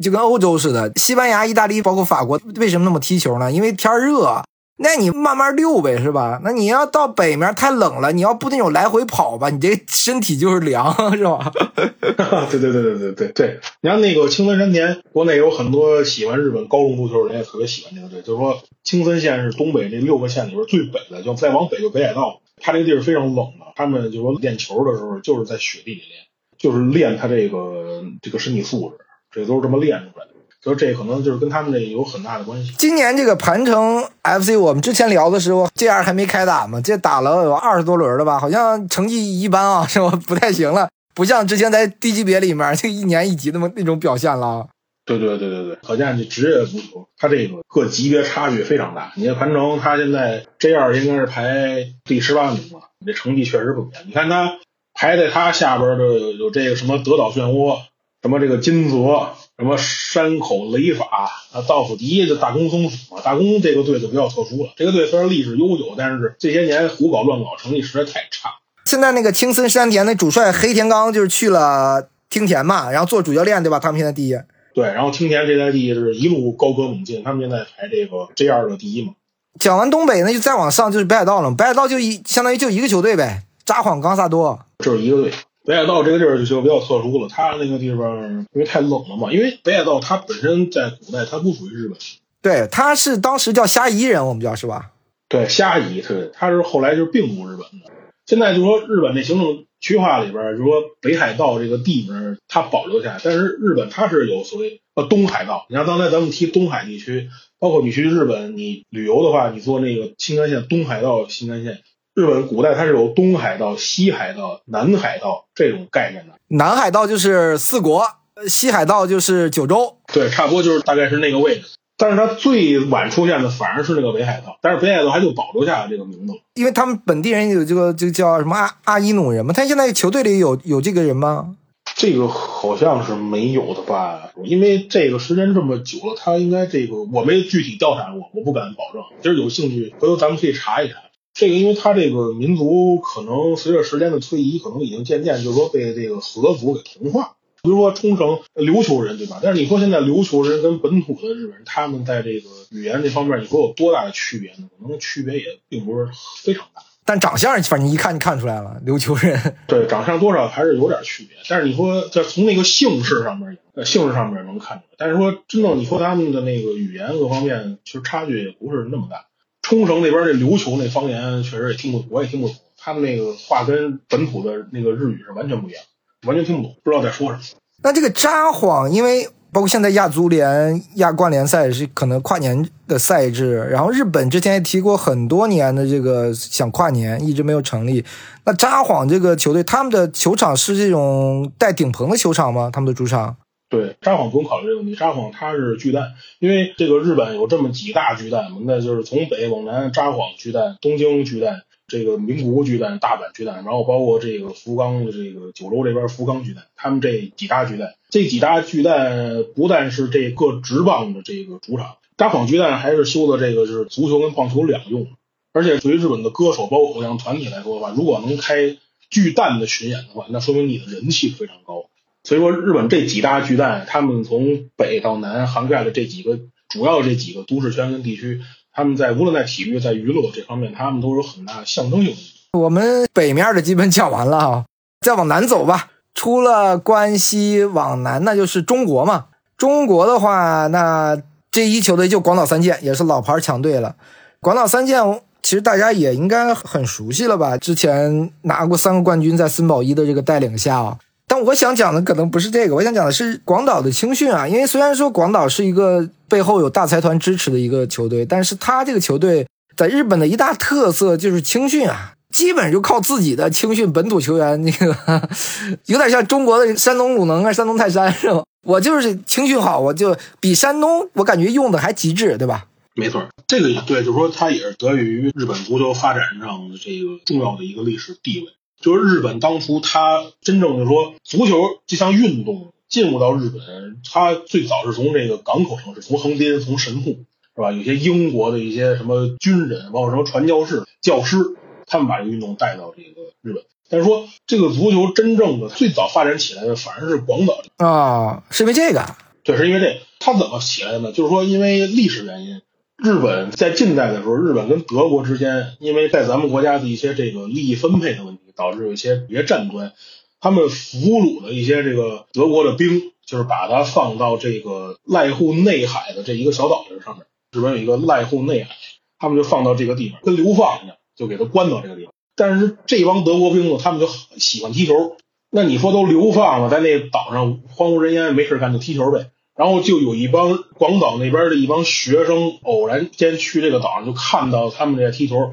[0.02, 0.92] 就跟欧洲似的。
[0.96, 3.52] 西班牙、意大利，包括法国，为什么那么踢球呢？
[3.52, 4.44] 因为天热。
[4.84, 6.42] 那你慢慢溜呗，是吧？
[6.44, 11.52] 那你要到北面太冷了，你要不那种来回跑吧，你这身体就是凉，是吧？
[12.50, 13.60] 对对对对对对对。
[13.82, 18.24] 你看那个青森山田，国内有很多喜欢日本高中足球的人也特别喜欢这个队。
[18.24, 22.42] 就是说，青森县是东北这六个县里边最北的，就再往北就北海道。
[22.60, 26.26] 它这个地儿非常冷的，他们就说练球的时候就是在雪地里练，
[26.58, 28.98] 就是练他这个这个身体素质，
[29.32, 30.32] 这都是这么练出来的。
[30.64, 32.72] 所以这可能就是跟他们这有很大的关系。
[32.78, 38.38] 今年这个盘城 FC，我们之前聊的时候这样还没开打嘛，这打了有二十多轮了吧？
[38.38, 40.12] 好像成绩一般啊，是吧？
[40.28, 44.68] 不太行了，不像之前在低级别里面就一年一级那么那种表现了。
[45.04, 49.12] 对对对对对，可见这职业足球它这个各级别差距非常大。
[49.16, 52.82] 你看盘城，他现在 J 二应该是排第十八名吧？
[53.04, 53.92] 这成绩确实不错。
[54.06, 54.60] 你看他
[54.94, 57.80] 排在他下边的有这个什么德岛漩涡，
[58.22, 59.30] 什么这个金泽。
[59.60, 61.06] 什么山口雷法
[61.52, 64.74] 啊，倒数第一就大宫松鼠啊，大宫这个队就比较特殊了。
[64.76, 68.50] 这个队虽然历史悠久，但是这些年胡搞乱搞，成绩实在太差。
[68.86, 73.78] 现在那个青森山田那主帅黑田刚就是去了听田嘛，然后做主教练对吧？
[73.78, 74.36] 他们现在第一。
[74.74, 79.14] 对，然后听田这代第一是一路高歌猛进，他们现在排这个 J 二的第一嘛。
[79.60, 81.52] 讲完东北，那就再往上就是北海道了。
[81.52, 85.32] 北海道就一相当于就一个球队呗，札幌冈萨多，就是一个队。
[85.64, 89.32] 北海道这个地儿就比较特殊了，它那个地方因为太冷了嘛。
[89.32, 91.98] 因为北海道它本身在古代它不属于日本，
[92.42, 94.92] 对，它是当时叫虾夷人，我们叫是吧？
[95.30, 97.92] 对，虾夷，对，它是后来就是并入日本的。
[98.26, 105.66] 现在就说日本那行政区划里边，就说北海道这个地名它保留下来，但是日本它是有所谓呃东海道。
[105.70, 111.82] 你像刚才咱们提东海地区，包括你去日本你旅游的话，你坐那个新干线东海道新干线。
[112.14, 116.34] 日本古代它是有东海道、西海道、南海道这种概念的。
[116.50, 118.06] 南海道就是四国，
[118.48, 119.98] 西海道就是九州。
[120.12, 121.64] 对，差不多就是大概是那个位置。
[121.98, 129.54] 但是它最晚出现的反而是那个北海道，但是北海道还就保留下了这个名字，因为他们本地人有这个就叫什么阿阿伊努人嘛。
[129.54, 131.56] 他现在球队里有有这个人吗？
[131.96, 134.32] 这个好像是没有的吧？
[134.44, 139.04] 因为这个时间这么久了，他应该这个我没具体调查过，我不敢保证。
[139.22, 140.96] 就是有兴趣，回头咱们可以查一查。
[141.34, 147.36] 这个，因为他这个民族可能随着时间的推移，可能已经渐渐就是说被这个河族给同化。
[147.64, 149.40] 比如说冲绳琉球人，对吧？
[149.44, 154.68] 但是你说现在琉球人跟本土的日本人，他们在这个语言这方面，你说有多大的区别呢？
[154.82, 156.08] 可能区别也并不是
[156.42, 156.82] 非常大。
[157.06, 159.56] 但长相反正一看就看出来了，琉球人。
[159.68, 161.38] 对，长相多少还是有点区别。
[161.50, 164.96] 但是你说在从那个姓氏上面，呃，姓氏上面能看出来。
[164.98, 169.28] 但是说真正你说他们的那个语言各方面，其实差距也不是那么大。
[169.72, 172.58] 冲绳那边这琉球那方言确实也听不懂，我也听不懂。
[172.78, 175.82] 他们那个话跟本土的那个日语是完全不一样，
[176.28, 177.60] 完全听不懂，不知道在说什么。
[177.82, 188.04] 那这个札幌，因为包括现在亚足联、亚冠联赛是可能跨年的赛制，然后日本之前也提过很多年的这个想跨年，一直没有成立。
[188.44, 192.70] 那札幌这个球队，他们的球场是这种带顶棚的球场吗？
[192.74, 193.38] 他们的主场？
[193.72, 194.96] 对，札幌不用考虑这个问题。
[194.96, 215.08] 札幌它是巨蛋，因为这个日本有这么几大巨蛋嘛，那就是从北往南，札幌巨蛋、东京巨蛋、这个名古屋巨蛋、大阪巨蛋，然后包括这个福冈的这个九州这边福冈巨蛋，他们这几大巨蛋，这几大巨蛋不但是这各职棒的这个主场，札幌巨蛋还是修的这个是足球跟棒球两用，
[215.54, 218.76] 而且对于日本的歌手包括偶像团体来说的话，如果能开
[219.10, 221.86] 巨蛋的巡演的话，那说明你的人气非常高。
[222.24, 228.40] 所以说，日本这几大巨蛋，他们从北到南涵盖了这几个主要这几个都市圈跟地区，
[228.72, 232.16] 他们在无论在体育、在娱乐这方面，他们都有很大的象征性。
[232.54, 234.66] 我们北面的基本讲完了啊，
[235.02, 235.90] 再往南走吧。
[236.14, 239.28] 除了关西往南，那就是中国嘛。
[239.58, 241.18] 中国的话，那
[241.50, 243.96] 这一球队就广岛三剑，也是老牌强队了。
[244.42, 245.02] 广岛三剑
[245.42, 247.58] 其实大家也应该很熟悉了吧？
[247.58, 250.98] 之前拿过三个冠军，在森保一的这个带领下。
[251.46, 254.48] 我想讲的可能不是这个，我想讲的是广岛的青训啊。
[254.48, 265.30] 因为虽然说广岛是一个背后有大财团支持的一个球队，但是他这个球队在日本的一大特色就是青训啊，基本就靠自己的青训本土球员，那个
[265.88, 268.44] 有点像中国的山东鲁能啊、山东泰山是吧？
[268.64, 272.66] 我就是青训好，我就比山东我感觉用的还极致，对吧？
[272.94, 278.48] 没错，这个对，就是说它也是得益于日本足球发展上的这个重要的一个历史地位。
[278.82, 281.56] 就是日本当初，它真正的说足球
[281.88, 287.26] 这项运动进入到日本，它最早是从这个港口城市，从横滨，从神户，
[287.56, 287.72] 是吧？
[287.72, 291.38] 有些英国的一些什么军人，包括什么传教士、教师，
[291.86, 293.64] 他们把这个运动带到这个日本。
[293.90, 299.06] 但是说这个足球真正的最早发展起来的，反而是广岛啊，是因为这个？
[299.44, 301.12] 对，是因为这，它怎么起来的呢？
[301.12, 302.62] 就是说，因为历史原因。
[303.04, 309.94] 日本在近代的时候，日本跟德国之间，因为在咱们国家的一些这个利益分配的问题，导致有一些一些战端。
[310.40, 317.26] 他们俘虏了一些这个德国的兵，就是把它放到这个濑户内海的这一个小岛这上面。
[317.52, 318.76] 日本有一个濑户内海，
[319.20, 322.14] 他们就放到这个地方，跟流放一样，就给他关到这个地方。
[322.36, 325.18] 但是这帮德国兵呢，他们就喜欢踢球。
[325.52, 329.30] 那你说都流放了，在那岛上荒无人烟，没事干就踢球呗。
[329.54, 335.52] 然后就有一帮广岛那边的一帮学生，偶然间去这个岛上，就看到他们在踢球，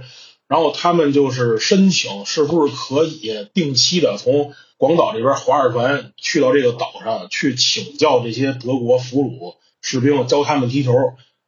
[0.48, 10.92] 然后他们就是申请是不是可以定期的从广岛这边划着船去到这个岛上去请教这些德国俘虏士兵，教他们踢球。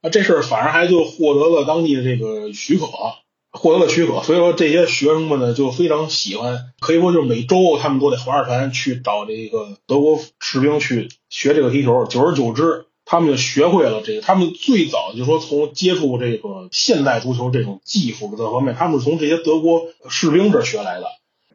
[0.02, 2.86] 啊，这事儿反而还就获得了当地的这个许可。
[3.52, 12.06] 获得了许可，所以说这些学生们呢就非常喜欢，可以说就是每周他们都得划着船去找这个德国士兵去学这个踢球。
[12.06, 14.20] 久而久之，他们就学会了这个。
[14.20, 21.06] 他们最早就说从接触这个现代足球这种技术这方面，他们是从这些德国士兵这学来的。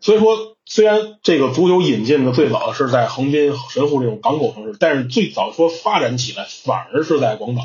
[0.01, 7.61] 所以说，虽然这个足球引进的最早是在横滨、神户这种港口城市，但是最早说发展起来反而是在广岛。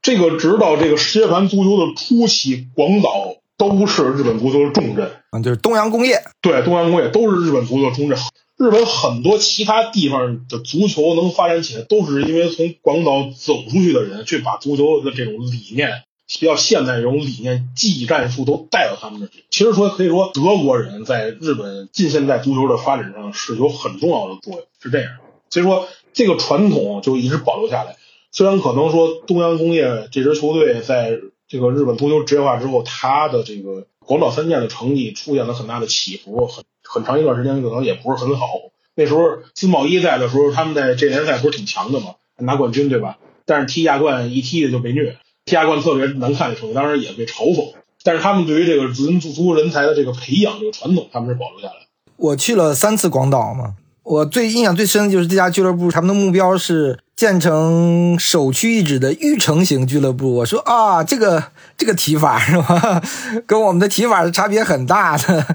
[0.00, 3.36] 这个直到这个世界盘足球的初期，广岛。
[3.58, 6.20] 都是日本足球的重镇，嗯，就是东洋工业。
[6.40, 8.18] 对，东洋工业都是日本足球的重镇。
[8.58, 16.04] 日本很多其他地方的足球能发展起来，都是因为从广岛走出去的人，去把足球的这种理念，
[16.38, 19.44] 比较现代这种理念、技战术都带到他们这去。
[19.50, 25.12] 其实说可以说，德国人在日本近现代足球的发展上是有很重要的作用，是这样。
[25.50, 27.96] 所以说，这个传统就一直保留下来。
[28.30, 31.18] 虽然可能说东洋工业这支球队在。
[31.48, 38.46] 这个日本足球职业化之后，他的这个广岛三剑的成绩出现了很大的起伏，很很长一段时间可能也不是很好。
[38.94, 39.20] 那时候
[39.54, 43.16] 金宝一在的时候，他们在这联赛不是挺强的嘛，拿冠军对吧？
[43.46, 45.16] 但是踢亚冠一踢的就被虐，
[45.46, 47.72] 踢亚冠特别难看的成绩，当然也被嘲讽。
[48.04, 51.74] 但是他们对于这个足足球人才的这个培养这个传统，他们是保留下来。
[52.16, 60.34] 我去了三次广岛嘛，我最印象最深的就是这家俱乐部，他们的目标是建成首屈一指的育成型俱乐部。
[60.34, 61.44] 我说啊，这个
[61.78, 63.00] 这个提法是吧，
[63.46, 65.46] 跟我们的提法是差别很大的。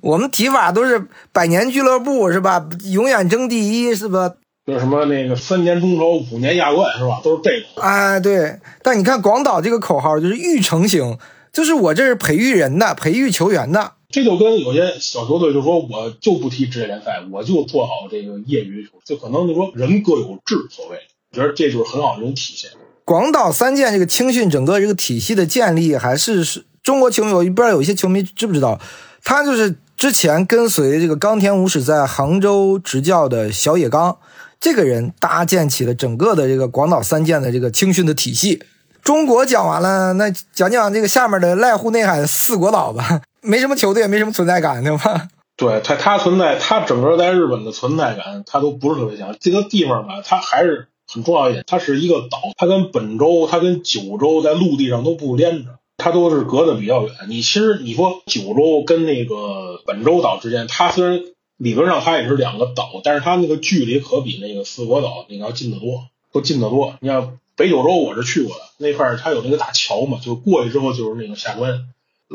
[0.00, 4.32] 我们提法都是百年俱乐部是吧，永远争第一是吧？
[4.66, 7.20] 就什么那个三年中超五年亚冠是吧？
[7.22, 7.68] 都是这种。
[7.82, 8.58] 哎，对。
[8.82, 11.18] 但你看广岛这个口号就是育成型，
[11.52, 13.92] 就是我这是培育人的，培育球员的。
[14.14, 20.98] 这就跟有些小球队就说，我就不踢职业联赛，我就做好这个业余，就可能就说人各有志，所谓，
[21.32, 22.70] 我觉得这就是很好的一种体现。
[23.04, 28.80] 广岛三剑这个青训整个这个体系的建立，还是是中国球迷，我不知道有一些球迷知不知道，
[29.24, 34.16] 他就是之前跟随这个冈田武史在杭州执教的小野刚
[34.60, 38.62] 这个人搭建起了整个的这个广岛三剑的这个青训的体系。
[39.02, 43.20] 中国讲完了，那讲讲这个下面的濑户内海四国岛吧。
[43.44, 45.28] 没什么球队，没什么存在感，对吧？
[45.56, 49.36] 对他，他存在，他整个在日本的存在感，他都不是特别强。
[49.38, 57.12] 这个地方吧，它还是很重要一点，它是一个岛，它跟本州、它跟九州在陆地上都不连着，它都是隔得比较远。
[57.28, 61.20] 你其实你说九州跟那个本州岛之间，它虽然
[61.56, 66.96] 理论上它也是两个岛，但是它那个距离可比那个四国岛那个要近得多，都近得多。
[67.00, 71.86] 你像北九州，我是去过的，那块儿它有那个大桥嘛，就过去之后就是那个下关。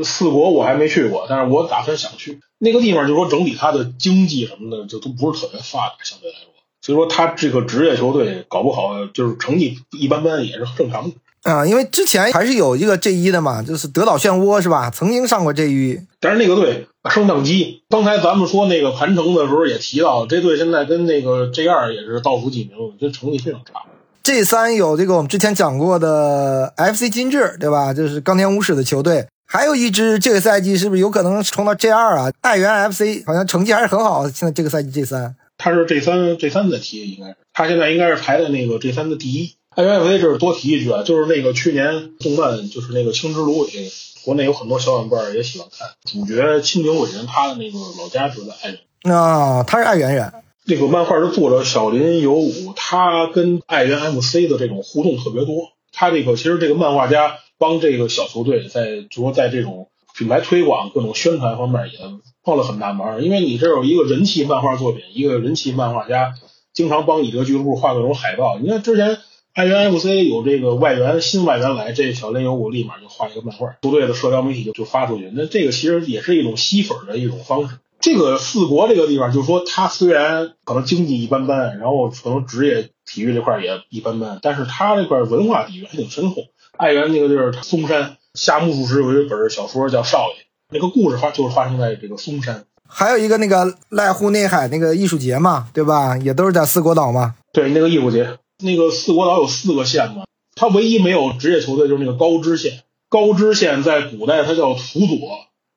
[0.03, 3.07] 四国我还没去过，但是我打算想去那个地方。
[3.07, 11.65] 就说整体它的经济什么的，就都不是特别发达，相对来说，所以说他这个职业球队搞不好就是成绩一般般也是正常的啊。
[11.65, 14.89] 因为之前还是有一个 J 一的嘛，就是德岛漩涡是吧？
[14.89, 17.81] 曾经上过 J 一，但是那个队升降机。
[17.89, 23.81] 刚才咱们说那个盘城的时候也提到，这队现在跟那个 J 二也是倒数几名，这成绩非常差。
[24.23, 27.93] J 三有这个我们之前讲过的 FC 金治对吧？
[27.93, 29.25] 就是冈田武史的球队。
[29.51, 32.31] 还有一支这个赛季是不是有可能冲到 J 二啊？
[32.41, 39.55] 爱媛 FC 好像成绩还是很好，现在这个赛季 J 三，他是 J 三 J 三的踢，应该是他现在应该是排在那个 J 三的第一。
[39.71, 43.91] 爱媛 FC 这是多提一句啊，就是那个去年动漫就是那个青之芦苇，
[44.23, 50.31] 国内有很多小伙伴也喜欢看，主角青井伟人他的那个老家就在爱媛啊，他是爱媛人。
[50.65, 57.33] 那个漫画的作者小林有武，他跟爱媛 FC 的这种互动特别多，他这个其实这个漫画家。
[57.59, 61.99] 帮这个小球队在就说在这种品牌推广、各种宣传方面也
[62.43, 63.21] 帮了很大忙。
[63.21, 66.33] 因为你这有一个人气漫画作品，一个人气漫画家，
[66.73, 68.57] 经常帮你这俱乐部画各种海报。
[68.57, 69.19] 你看之前
[69.53, 75.29] 爱媛 FC 有这个外援新外援来，这小林有武立马就画一个漫画，球队的社交媒体就就发出去。
[75.33, 77.75] 那这个其实也是一种吸粉的一种方式。
[77.99, 86.43] 这个四国这个地方，就说它虽然可能经济一般般，然后可能职业体育这块也一般般，但是它这块文化底蕴还挺深厚。
[86.79, 92.63] 爱媛那个地儿，松山夏目漱石有一本小说叫《少爷》，那个故事发就是发生在这个松山。
[92.87, 96.15] 还有一个那个濑户内海那个艺术节嘛，对吧？
[96.17, 97.35] 也都是在四国岛嘛。
[97.51, 100.23] 对，那个艺术节，那个四国岛有四个县嘛，
[100.55, 102.83] 它唯一没有职业球队就是那个高知县。
[103.09, 105.19] 高知县在古代它叫土佐，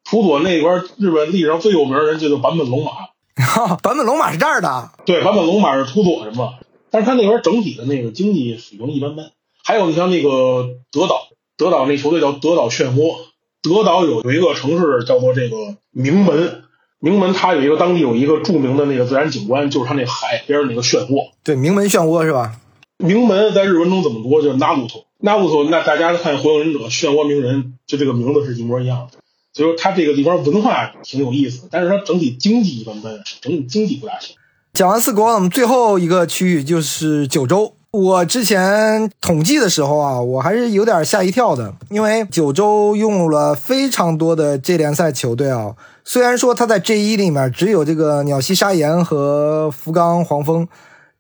[0.09, 2.93] 土佐那边日本历史上最有名的人就叫坂本龙马。
[3.83, 4.93] 坂本龙马是这儿的。
[5.05, 6.61] 对，坂本龙马是土佐人嘛，
[6.93, 9.33] 但是他那边整体的那个经济水平一般般。
[9.65, 13.17] 还有你像那个德岛，德岛那球队叫德岛漩涡。
[13.63, 15.57] 德岛有有一个城市叫做这个
[15.93, 16.65] 名门，
[16.99, 21.31] 名门它有一个当地有一个著名的那个自然景观，就是它那海边那个漩涡。
[21.45, 22.57] 对，名门漩涡是吧？
[22.99, 24.43] 名门在日文中怎么读？
[24.43, 25.69] 就是 Naruto，Naruto。
[25.71, 29.19] 那大家看《火影忍者》，漩涡鸣人就这个名字是一模一样的。
[29.53, 34.35] 所以说它这个地方文化挺有意思，但是它整体经济一般般，整体经济不大行。
[34.73, 37.77] 讲完四国，我们最后一个区域就是九州。
[37.93, 45.75] 我之前统计的时候啊，我还是有点吓一跳的，因为九州用了非常多的 J 联赛球队啊。
[46.03, 50.67] 虽然说他在 J 一里面只有这个鸟栖砂岩和福冈黄蜂，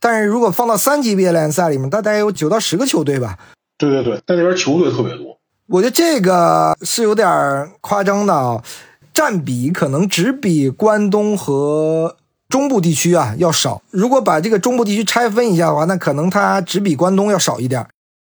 [0.01, 3.37] 但是如果放到三级别联赛里面，大概有九到十个球队吧。
[3.77, 5.39] 对对对，在那边球队特别多。
[5.69, 8.65] 我觉得这个是有点夸张的啊，
[9.13, 12.17] 占比可能只比关东和。
[12.53, 17.87] 中部地区啊要少，如果把这个中部地区拆分一下的话，那可能它只比关东要少一点，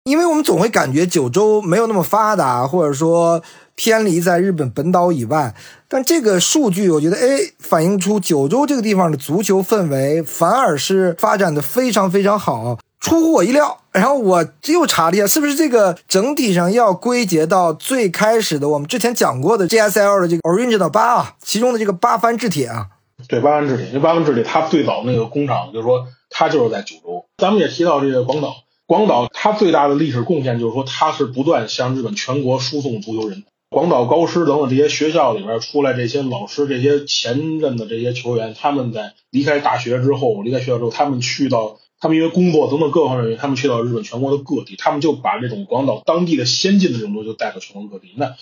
[0.06, 3.44] 因为我们总会感觉九州没有那么发达，或者说
[3.76, 5.54] 偏离在日本本岛以外。
[5.90, 13.80] 但这个数据，我觉得哎，反映出九州这个地方的足球氛围反而是发展的非常非常好，出乎我意料。
[13.92, 22.88] 然后我又查了一下，是不是这个整体上要归结到最开始的我们之前讲过的 JSL 的这个 Original 八啊，其中的这个八番制铁啊。
[23.28, 27.26] 对八幡制铁，因为八幡制铁它最早那个工厂，就是说它就是在九州。
[27.38, 28.56] 咱们也提到这个广岛，
[28.86, 33.44] 广岛它最大的历史贡献就是说它是不断向日本全国输送足球人。
[33.70, 48.14] 广岛高师等等这些学校里边出来这些老师，这些前任的这些球员，他们在离开大学之后，离开学校之后，他们去到他们因为工作等等各方面原因，他们去到日本全国的各地，他们就把这种广岛当地的先进的这种东西就带到全国各地。
[48.16, 48.36] 那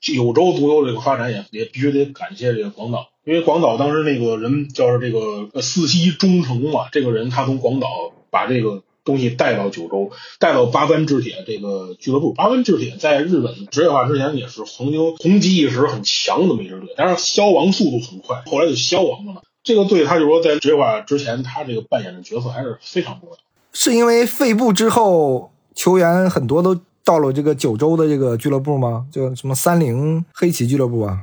[0.00, 7.86] 九州足球这个发展也也必须得感谢这个广岛，因为广岛当时那个人叫这个四西忠诚嘛，这个人他从广岛
[8.28, 10.10] 把这个东西带到九州，
[10.40, 12.32] 带到八幡制铁这个俱乐部。
[12.32, 19.42] 八幡制铁在日本职业化之前也是曾经红极一时很强的这么一支队，但是消亡速度很快，后来就消亡了嘛。
[19.62, 23.36] 这个队他就说在职业化之前，他这个扮演的角色还是非常重要。
[23.72, 26.76] 是因为废部之后，球员很多都。
[27.02, 29.06] 到了这个九州的这个俱乐部吗？
[29.10, 31.18] 就什么三菱黑旗俱乐部啊？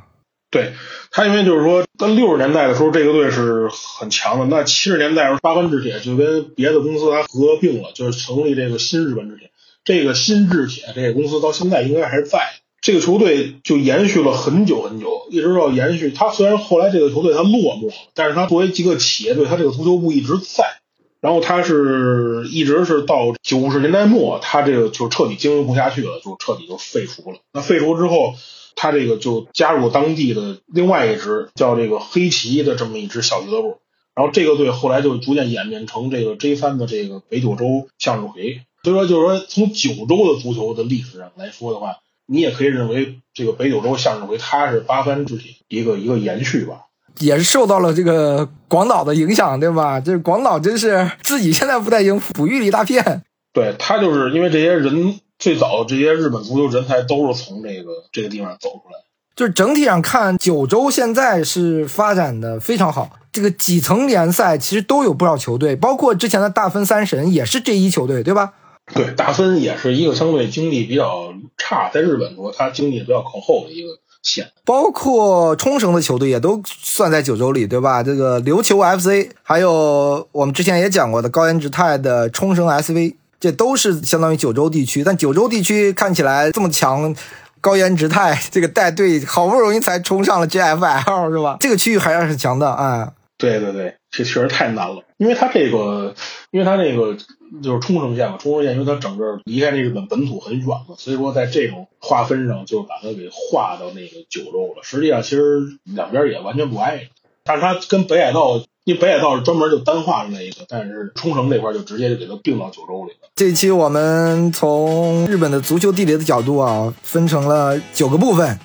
[0.50, 0.74] 对
[1.12, 3.68] 他，因为就是说，跟六十年代的时候，这个队是
[4.00, 4.46] 很强的。
[4.46, 9.52] 那七十年代时候，八幡制铁就跟别的公司它合并了，就是成立这个新日本制铁。
[9.84, 12.40] 这个新制铁这个公司到现在应该还是在。
[12.80, 16.12] 这个球队就延续了很久很久，一直到延续。
[16.12, 20.78] 他虽然后来这个球队它落寞了，但是它作为一个企业队，它这个足球部一直在。
[21.20, 27.40] 然后他是一直是到九十年代末，他这个就彻底经营不下去了，就彻底就废除了。
[27.52, 28.36] 那废除之后，
[28.78, 33.80] 他这个就加入当地的另外一支叫这个黑旗的这么一支小俱乐部。
[34.16, 38.62] 然后这个队后来就逐渐演变成这个 J 三的这个北九州向日葵。
[38.84, 46.86] 所以说，就是说从九州的足球的历史上来说的话，你也可以认为这个北九州向日葵它是八幡制铁一个一个延续吧。
[47.20, 50.00] 也是受到了这个广岛的影响，对吧？
[50.00, 53.24] 这广岛真是自己现在不太行，哺育了一大片。
[53.54, 59.00] 对他就是因为这些人最早这些日本足球人才都是从这个这个地方走出来。
[59.36, 63.10] 就是整体上看，九州现在是发展的非常好。
[63.32, 68.54] 这个几层联赛其实都有不少球队，包括之前的大分三神也是这一球队，对吧？
[68.96, 73.90] 对，大分也是一个相对经济比较差，在日本说它经济比较靠后的一个
[74.24, 74.50] 县。
[74.66, 78.02] 包括冲绳的球队也都算在九州里，对吧？
[78.02, 85.04] 这个琉球 FC，还有我们之前也讲过的高岩直泰的冲绳 SV，这都是相当于九州地区。
[85.04, 87.16] 但九州地区看起来这么强，
[87.62, 91.58] 高颜值态 这个带队好不容易才冲上了 JFL，是吧？
[91.60, 93.14] 这个区域还是很强的啊。
[93.38, 96.16] 对对对，这确实太难了，因为他这个，
[96.52, 97.18] 因为他这个。
[97.64, 104.84] 就是冲绳县嘛，冲绳县因为它整个离开那日本本土很远嘛，所以说在这种划分上就把它给划到那个九州了。
[104.84, 107.04] 实际上其实两边也完全不挨着，
[107.46, 113.28] 但是它跟北海道，因为北海道是专门就单划的那一个，但是冲绳这块就直接就给它并到九州里了。
[113.36, 118.58] 这期我们从日本的足球地理的角度啊，分成了九个部分，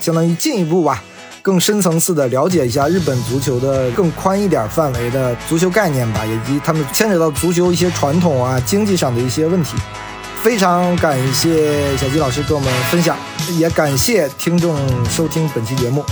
[0.00, 1.04] 相当于进一步吧。
[1.42, 9.76] 更深层次的了解一下日本足球的更宽一点范围的足球概念吧，以及他们牵扯到足球一些传统啊、经济上的一些问题。
[10.42, 13.18] 非常感谢小吉老师跟我们分享，
[13.58, 14.74] 也感谢听众
[15.10, 16.02] 收听本期节目，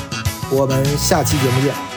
[0.50, 1.93] 我们下期节目见。